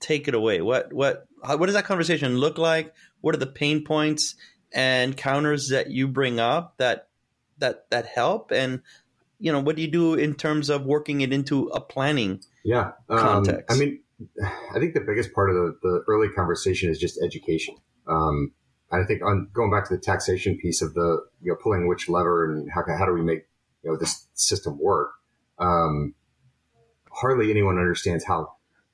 [0.00, 3.46] take it away what what how, what does that conversation look like what are the
[3.46, 4.34] pain points
[4.72, 7.06] and counters that you bring up that
[7.58, 8.82] that that help and
[9.38, 12.92] you know what do you do in terms of working it into a planning Yeah.
[13.08, 13.70] Um, Context.
[13.70, 14.00] I mean,
[14.40, 17.76] I think the biggest part of the, the early conversation is just education.
[18.06, 18.52] Um,
[18.90, 22.08] I think on going back to the taxation piece of the, you know, pulling which
[22.08, 23.46] lever and how, how do we make,
[23.82, 25.10] you know, this system work?
[25.58, 26.14] Um,
[27.10, 28.52] hardly anyone understands how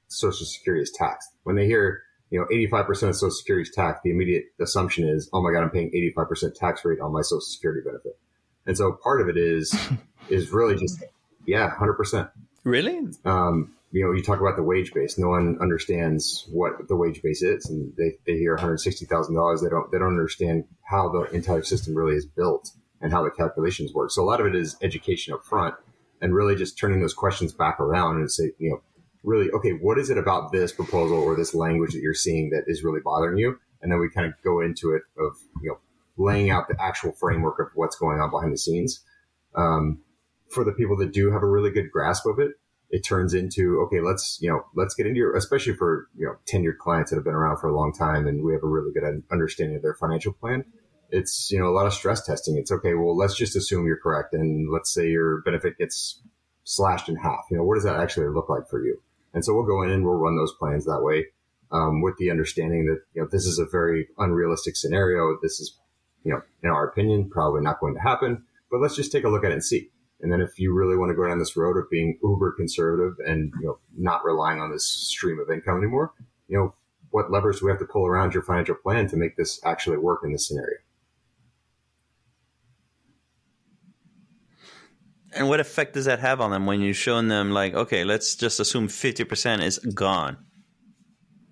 [0.08, 1.28] social security is taxed.
[1.44, 5.28] When they hear, you know, 85% of social security is taxed, the immediate assumption is,
[5.32, 8.18] oh my God, I'm paying 85% tax rate on my social security benefit.
[8.66, 9.76] And so part of it is,
[10.30, 11.02] is really just,
[11.46, 12.30] yeah, 100%
[12.64, 15.18] really um, you know, you talk about the wage base.
[15.18, 19.04] No one understands what the wage base is, and they, they hear one hundred sixty
[19.04, 19.60] thousand dollars.
[19.60, 22.70] They don't they don't understand how the entire system really is built
[23.02, 24.10] and how the calculations work.
[24.10, 25.74] So a lot of it is education up front,
[26.22, 28.82] and really just turning those questions back around and say, you know,
[29.22, 32.64] really, okay, what is it about this proposal or this language that you're seeing that
[32.66, 33.58] is really bothering you?
[33.82, 35.78] And then we kind of go into it of you know
[36.16, 39.04] laying out the actual framework of what's going on behind the scenes.
[39.54, 40.00] Um,
[40.48, 42.52] for the people that do have a really good grasp of it,
[42.92, 46.34] it turns into okay let's you know let's get into your especially for you know
[46.46, 48.92] tenured clients that have been around for a long time and we have a really
[48.92, 50.64] good understanding of their financial plan
[51.12, 52.56] it's you know a lot of stress testing.
[52.56, 56.20] It's okay well let's just assume you're correct and let's say your benefit gets
[56.64, 57.44] slashed in half.
[57.50, 59.00] You know what does that actually look like for you?
[59.34, 61.26] And so we'll go in and we'll run those plans that way
[61.70, 65.36] um, with the understanding that you know this is a very unrealistic scenario.
[65.42, 65.78] This is
[66.24, 69.28] you know in our opinion probably not going to happen but let's just take a
[69.28, 69.90] look at it and see
[70.22, 73.14] and then if you really want to go down this road of being uber conservative
[73.26, 76.12] and you know not relying on this stream of income anymore,
[76.48, 76.74] you know
[77.10, 79.98] what levers do we have to pull around your financial plan to make this actually
[79.98, 80.78] work in this scenario?
[85.34, 88.36] and what effect does that have on them when you're showing them like okay let's
[88.36, 90.36] just assume 50% is gone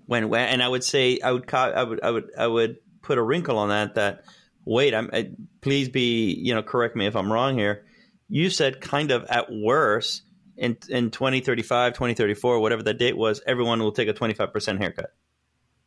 [0.07, 3.19] when, when and i would say i would i would i would i would put
[3.19, 4.25] a wrinkle on that that
[4.65, 7.85] wait i'm I, please be you know correct me if i'm wrong here
[8.31, 10.23] you said kind of at worst
[10.57, 15.11] in in 2035 2034 whatever the date was everyone will take a 25% haircut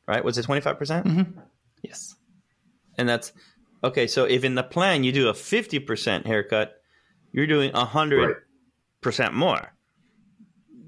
[0.07, 1.39] right was it 25% Mm-hmm.
[1.81, 2.15] Yes.
[2.97, 3.31] and that's
[3.83, 6.75] okay so if in the plan you do a 50% haircut
[7.31, 8.37] you're doing a 100
[9.05, 9.33] Right.
[9.33, 9.73] more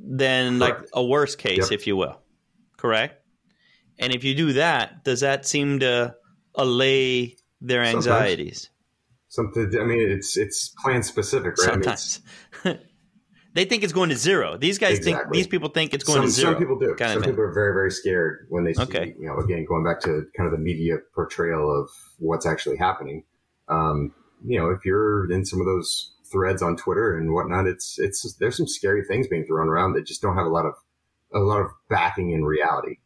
[0.07, 1.71] than like a worst case Yep.
[1.71, 2.21] if you will
[2.77, 3.21] correct
[3.99, 6.15] and if you do that does that seem to
[6.55, 8.07] allay their Sometimes.
[8.07, 8.69] anxieties
[9.35, 9.69] Something.
[9.79, 11.69] I mean, it's it's plan specific, right?
[11.69, 12.21] I mean, sometimes
[13.53, 16.25] they think it's going to zero these guys think these people think it's going some,
[16.27, 16.95] to zero some people do.
[16.95, 18.83] kind Some people are very very scared when they see.
[18.83, 19.13] Okay.
[19.19, 23.25] You know, again, going back to kind of the media portrayal of what's actually happening.
[23.67, 24.13] Um,
[24.45, 28.35] you know, if you're in some of those threads on Twitter and whatnot, it's it's
[28.39, 30.75] there's some scary things being thrown around that just don't have a lot of
[31.33, 32.99] a lot of backing in reality.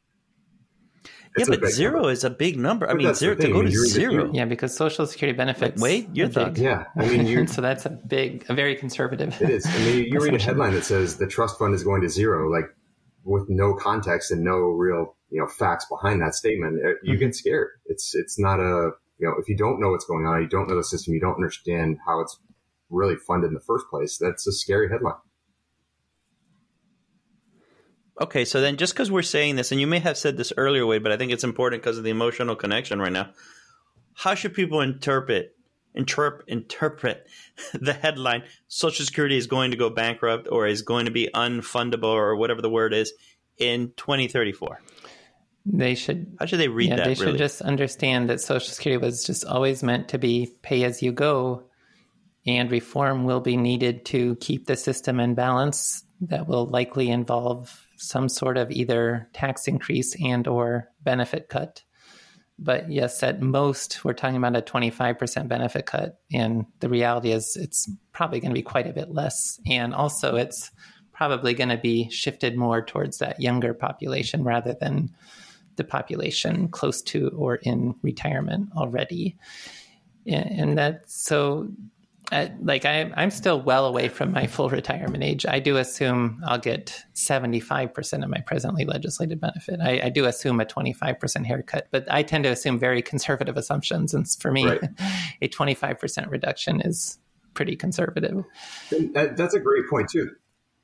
[1.37, 2.11] Yeah but zero number.
[2.11, 3.89] is a big number i But mean zero to thing, go when to you read
[3.89, 5.81] the- zero Yeah, because Social Security benefits.
[5.81, 6.53] Wait, your are thoughts?
[6.55, 6.63] big.
[6.63, 9.39] Yeah, I mean, you so that's a big, a very conservative.
[9.41, 9.65] It is.
[9.65, 12.49] I mean, you read a headline that says the trust fund is going to zero,
[12.49, 12.65] like
[13.23, 17.35] with no context and no real you know facts behind that statement, uh, you get
[17.35, 17.69] scared.
[17.85, 20.67] It's it's not a you know if you don't know what's going on, you don't
[20.69, 22.39] know the system, you don't understand how it's
[22.89, 24.17] really funded in the first place.
[24.17, 25.15] That's a scary headline.
[28.19, 30.85] Okay, so then just because we're saying this, and you may have said this earlier,
[30.85, 33.29] Wade, but I think it's important because of the emotional connection right now.
[34.13, 35.55] How should people interpret
[35.95, 37.27] interpret interpret
[37.73, 42.03] the headline social security is going to go bankrupt or is going to be unfundable
[42.13, 43.13] or whatever the word is
[43.57, 44.81] in 2034
[45.65, 47.37] they should how should they read yeah, that they should really?
[47.37, 51.63] just understand that social security was just always meant to be pay as you go
[52.45, 57.87] and reform will be needed to keep the system in balance that will likely involve
[57.99, 61.83] some sort of either tax increase and or benefit cut
[62.61, 66.19] but yes, at most, we're talking about a 25% benefit cut.
[66.31, 69.59] And the reality is, it's probably going to be quite a bit less.
[69.65, 70.69] And also, it's
[71.13, 75.09] probably going to be shifted more towards that younger population rather than
[75.77, 79.37] the population close to or in retirement already.
[80.25, 81.69] And that, so
[82.31, 85.45] Uh, like I, I'm still well away from my full retirement age.
[85.47, 89.79] I do assume I'll get 75% of my presently legislated benefit.
[89.81, 94.13] I, I do assume a 25% haircut, but I tend to assume very conservative assumptions.
[94.13, 94.81] And for me, right.
[95.41, 97.17] a 25% reduction is
[97.55, 98.43] pretty conservative.
[98.91, 100.29] That, that's a great point too.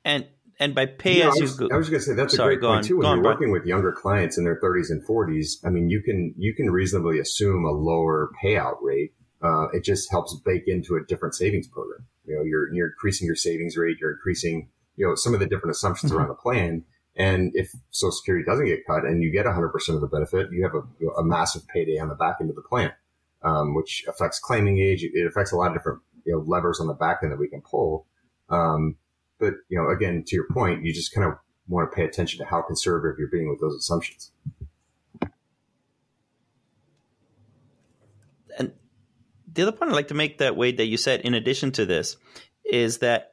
[0.04, 0.26] And
[0.58, 1.68] and by pay as you go.
[1.72, 2.96] I was going to say that's Sorry, a great point on, too.
[2.96, 6.02] When you're on, working with younger clients in their 30s and 40s, I mean, you
[6.02, 9.12] can you can reasonably assume a lower payout rate
[9.46, 12.04] uh, it just helps bake into a different savings program.
[12.26, 15.46] You know, you're, you're increasing your savings rate, you're increasing, you know, some of the
[15.46, 16.20] different assumptions mm-hmm.
[16.20, 16.84] around the plan.
[17.14, 20.62] And if Social Security doesn't get cut and you get 100% of the benefit, you
[20.64, 22.92] have a, you know, a massive payday on the back end of the plan,
[23.42, 25.02] um, which affects claiming age.
[25.02, 27.48] It affects a lot of different you know, levers on the back end that we
[27.48, 28.06] can pull.
[28.50, 28.96] Um,
[29.38, 31.38] but, you know, again, to your point, you just kind of
[31.68, 34.32] want to pay attention to how conservative you're being with those assumptions.
[39.56, 41.86] The other point I'd like to make that way that you said, in addition to
[41.86, 42.16] this,
[42.64, 43.32] is that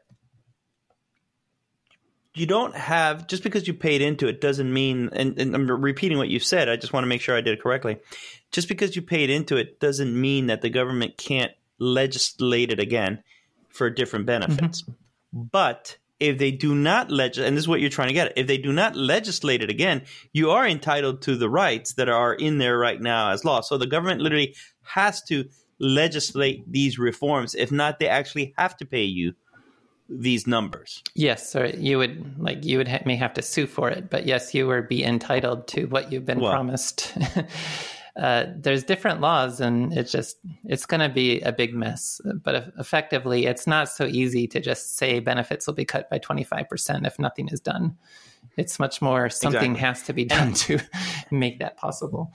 [2.35, 6.17] you don't have just because you paid into it doesn't mean and, and, I'm repeating
[6.17, 6.67] what you've said.
[6.67, 7.97] I just want to make sure I did it correctly.
[8.51, 13.23] Just because you paid into it doesn't mean that the government can't legislate it again
[13.69, 14.81] for different benefits.
[14.81, 15.43] Mm-hmm.
[15.51, 18.47] But if they do not legislate, and this is what you're trying to get, if
[18.47, 22.57] they do not legislate it again, you are entitled to the rights that are in
[22.57, 23.61] there right now as law.
[23.61, 25.45] So the government literally has to
[25.79, 27.55] legislate these reforms.
[27.55, 29.33] If not, they actually have to pay you
[30.09, 31.01] these numbers.
[31.15, 34.25] Yes, or you would like you would ha- may have to sue for it, but
[34.25, 37.17] yes, you would be entitled to what you've been well, promised.
[38.15, 42.21] uh, there's different laws, and it's just it's going to be a big mess.
[42.43, 46.69] But effectively, it's not so easy to just say benefits will be cut by 25
[46.69, 47.97] percent if nothing is done.
[48.57, 49.79] It's much more something exactly.
[49.79, 50.79] has to be done to
[51.31, 52.33] make that possible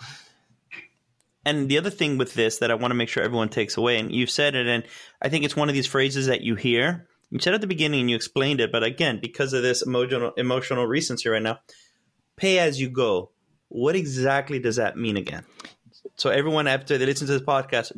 [1.48, 3.98] and the other thing with this that I want to make sure everyone takes away,
[3.98, 4.84] and you've said it, and
[5.22, 7.08] I think it's one of these phrases that you hear.
[7.30, 10.32] You said at the beginning and you explained it, but again, because of this emotional
[10.36, 11.60] emotional recency right now,
[12.36, 13.32] pay as you go.
[13.68, 15.44] What exactly does that mean again?
[16.16, 17.92] So everyone after they listen to this podcast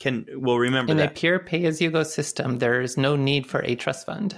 [0.00, 1.10] can will remember in that.
[1.10, 4.36] a pure pay as you go system, there is no need for a trust fund.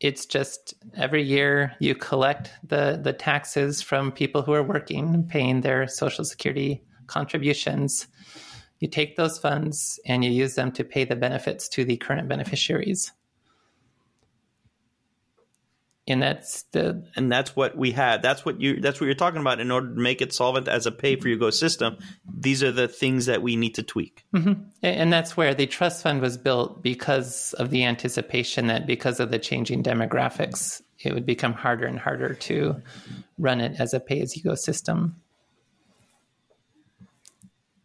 [0.00, 5.60] It's just every year you collect the the taxes from people who are working, paying
[5.60, 8.06] their social security contributions.
[8.78, 12.28] You take those funds and you use them to pay the benefits to the current
[12.28, 13.12] beneficiaries.
[16.08, 18.20] And that's the and that's what we had.
[18.20, 19.60] That's what you that's what you're talking about.
[19.60, 22.72] In order to make it solvent as a pay for you go system, these are
[22.72, 24.24] the things that we need to tweak.
[24.34, 24.62] Mm-hmm.
[24.82, 29.30] And that's where the trust fund was built because of the anticipation that because of
[29.30, 32.82] the changing demographics, it would become harder and harder to
[33.38, 35.19] run it as a pay as you go system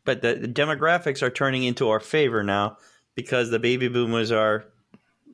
[0.05, 2.77] but the, the demographics are turning into our favor now
[3.15, 4.65] because the baby boomers are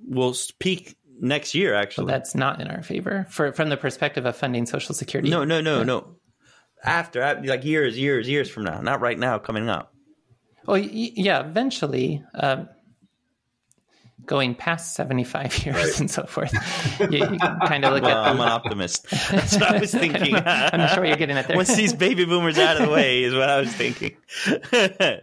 [0.07, 1.73] will peak next year.
[1.73, 5.29] Actually, well, that's not in our favor for from the perspective of funding Social Security.
[5.29, 5.83] No, no, no, yeah.
[5.83, 6.15] no.
[6.83, 9.93] After, like years, years, years from now, not right now, coming up.
[10.67, 12.23] Oh yeah, eventually.
[12.33, 12.69] Um,
[14.25, 15.99] going past 75 years right.
[15.99, 16.53] and so forth.
[16.99, 18.31] You, you kind of look well, at.
[18.31, 19.09] I'm an optimist.
[19.31, 20.35] That's what I was thinking.
[20.35, 21.57] I'm sure you're getting at there.
[21.57, 24.15] Once these baby boomers out of the way is what I was thinking.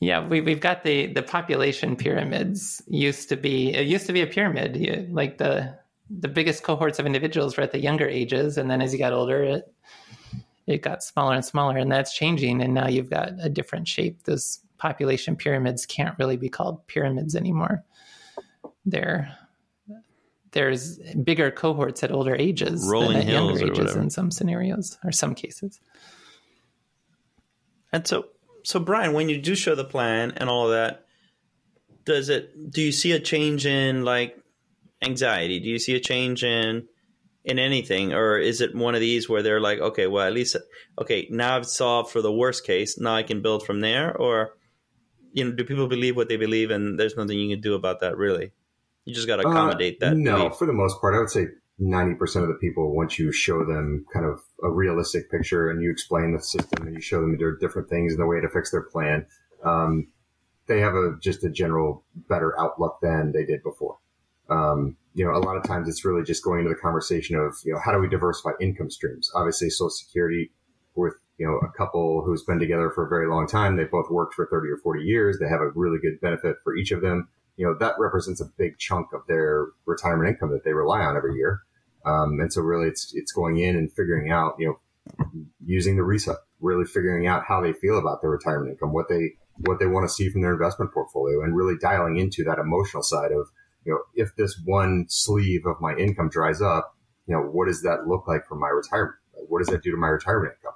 [0.00, 2.82] yeah, we, we've got the the population pyramids.
[2.86, 4.76] Used to be it used to be a pyramid.
[4.76, 5.78] You, like the
[6.10, 9.12] the biggest cohorts of individuals were at the younger ages, and then as you got
[9.12, 9.74] older, it
[10.66, 12.62] it got smaller and smaller, and that's changing.
[12.62, 14.24] And now you've got a different shape.
[14.24, 17.84] Those population pyramids can't really be called pyramids anymore.
[18.84, 19.32] They're
[20.50, 24.00] there's bigger cohorts at older ages Rolling than at hills younger ages whatever.
[24.00, 25.80] in some scenarios or some cases.
[27.90, 28.26] And so,
[28.64, 31.06] so Brian, when you do show the plan and all of that,
[32.04, 32.72] does it?
[32.72, 34.36] Do you see a change in like
[35.00, 35.60] anxiety?
[35.60, 36.88] Do you see a change in
[37.44, 40.56] in anything, or is it one of these where they're like, okay, well, at least,
[41.00, 42.98] okay, now I've solved for the worst case.
[42.98, 44.54] Now I can build from there, or
[45.32, 48.00] you know, do people believe what they believe, and there's nothing you can do about
[48.00, 48.52] that, really?
[49.04, 50.16] You just got to accommodate Uh, that.
[50.16, 50.56] No, belief.
[50.56, 51.46] for the most part, I would say
[51.80, 55.90] 90% of the people, once you show them kind of a realistic picture and you
[55.90, 58.70] explain the system and you show them there different things and the way to fix
[58.70, 59.26] their plan,
[59.64, 60.06] um,
[60.68, 63.98] they have a just a general better outlook than they did before.
[64.48, 67.56] Um, you know, a lot of times it's really just going into the conversation of,
[67.64, 69.30] you know, how do we diversify income streams?
[69.34, 70.52] Obviously, Social Security
[70.94, 73.76] with, you know, a couple who's been together for a very long time.
[73.76, 75.40] They both worked for 30 or 40 years.
[75.40, 77.28] They have a really good benefit for each of them.
[77.56, 81.16] You know, that represents a big chunk of their retirement income that they rely on
[81.16, 81.62] every year.
[82.06, 85.32] Um, and so really it's, it's going in and figuring out, you know,
[85.66, 89.32] using the RISA, really figuring out how they feel about their retirement income, what they,
[89.56, 93.02] what they want to see from their investment portfolio and really dialing into that emotional
[93.02, 93.48] side of,
[93.84, 97.82] you know, if this one sleeve of my income dries up, you know, what does
[97.82, 99.16] that look like for my retirement?
[99.48, 100.74] What does that do to my retirement income?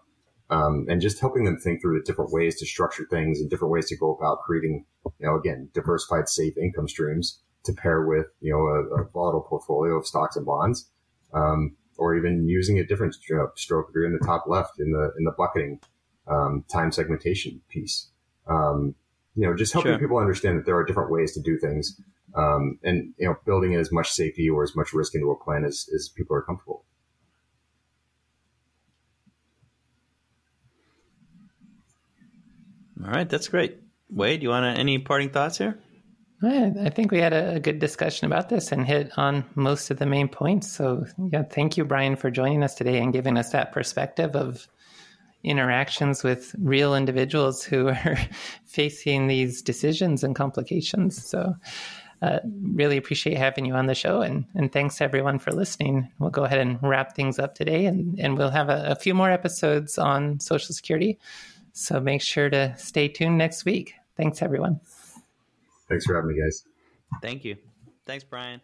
[0.48, 3.72] Um, and just helping them think through the different ways to structure things and different
[3.72, 4.84] ways to go about creating,
[5.18, 9.40] you know, again, diversified, safe income streams to pair with, you know, a, a volatile
[9.40, 10.88] portfolio of stocks and bonds,
[11.34, 15.12] um, or even using a different know, stroke through in the top left in the
[15.18, 15.80] in the bucketing
[16.28, 18.08] um, time segmentation piece.
[18.46, 18.94] Um,
[19.34, 19.98] you know, just helping Sure.
[19.98, 22.00] people understand that there are different ways to do things,
[22.36, 25.44] um, and you know, building in as much safety or as much risk into a
[25.44, 26.84] plan as, as people are comfortable.
[33.06, 33.78] All right, that's great.
[34.10, 35.78] Wade, you want any parting thoughts here?
[36.42, 40.06] I think we had a good discussion about this and hit on most of the
[40.06, 40.70] main points.
[40.70, 44.66] So, yeah, thank you, Brian, for joining us today and giving us that perspective of
[45.44, 48.18] interactions with real individuals who are
[48.64, 51.24] facing these decisions and complications.
[51.24, 51.54] So,
[52.22, 56.10] uh, really appreciate having you on the show, and, and thanks everyone for listening.
[56.18, 59.14] We'll go ahead and wrap things up today, and, and we'll have a, a few
[59.14, 61.18] more episodes on Social Security.
[61.78, 63.92] So, make sure to stay tuned next week.
[64.16, 64.80] Thanks, everyone.
[65.90, 66.64] Thanks for having me, guys.
[67.20, 67.56] Thank you.
[68.06, 68.62] Thanks, Brian.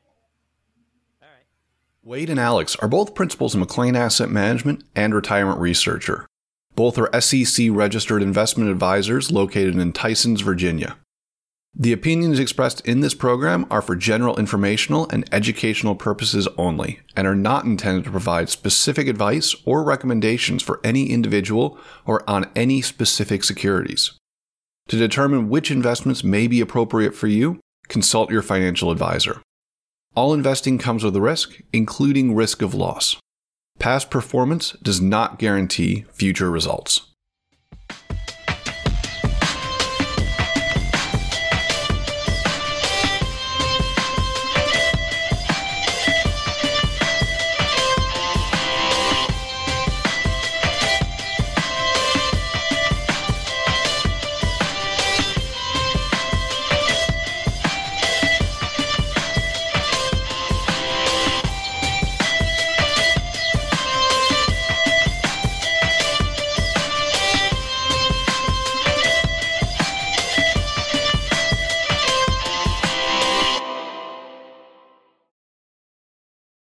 [1.21, 1.45] All right.
[2.03, 6.27] Wade and Alex are both principals in McLean Asset Management and retirement researcher.
[6.75, 10.97] Both are SEC registered investment advisors located in Tysons, Virginia.
[11.75, 17.27] The opinions expressed in this program are for general informational and educational purposes only and
[17.27, 22.83] are not intended to provide specific advice or recommendations for any individual or on any
[22.83, 24.13] specific securities.
[24.89, 27.59] To determine which investments may be appropriate for you,
[27.89, 29.41] consult your financial advisor.
[30.15, 33.17] All investing comes with a risk, including risk of loss.
[33.79, 37.12] Past performance does not guarantee future results.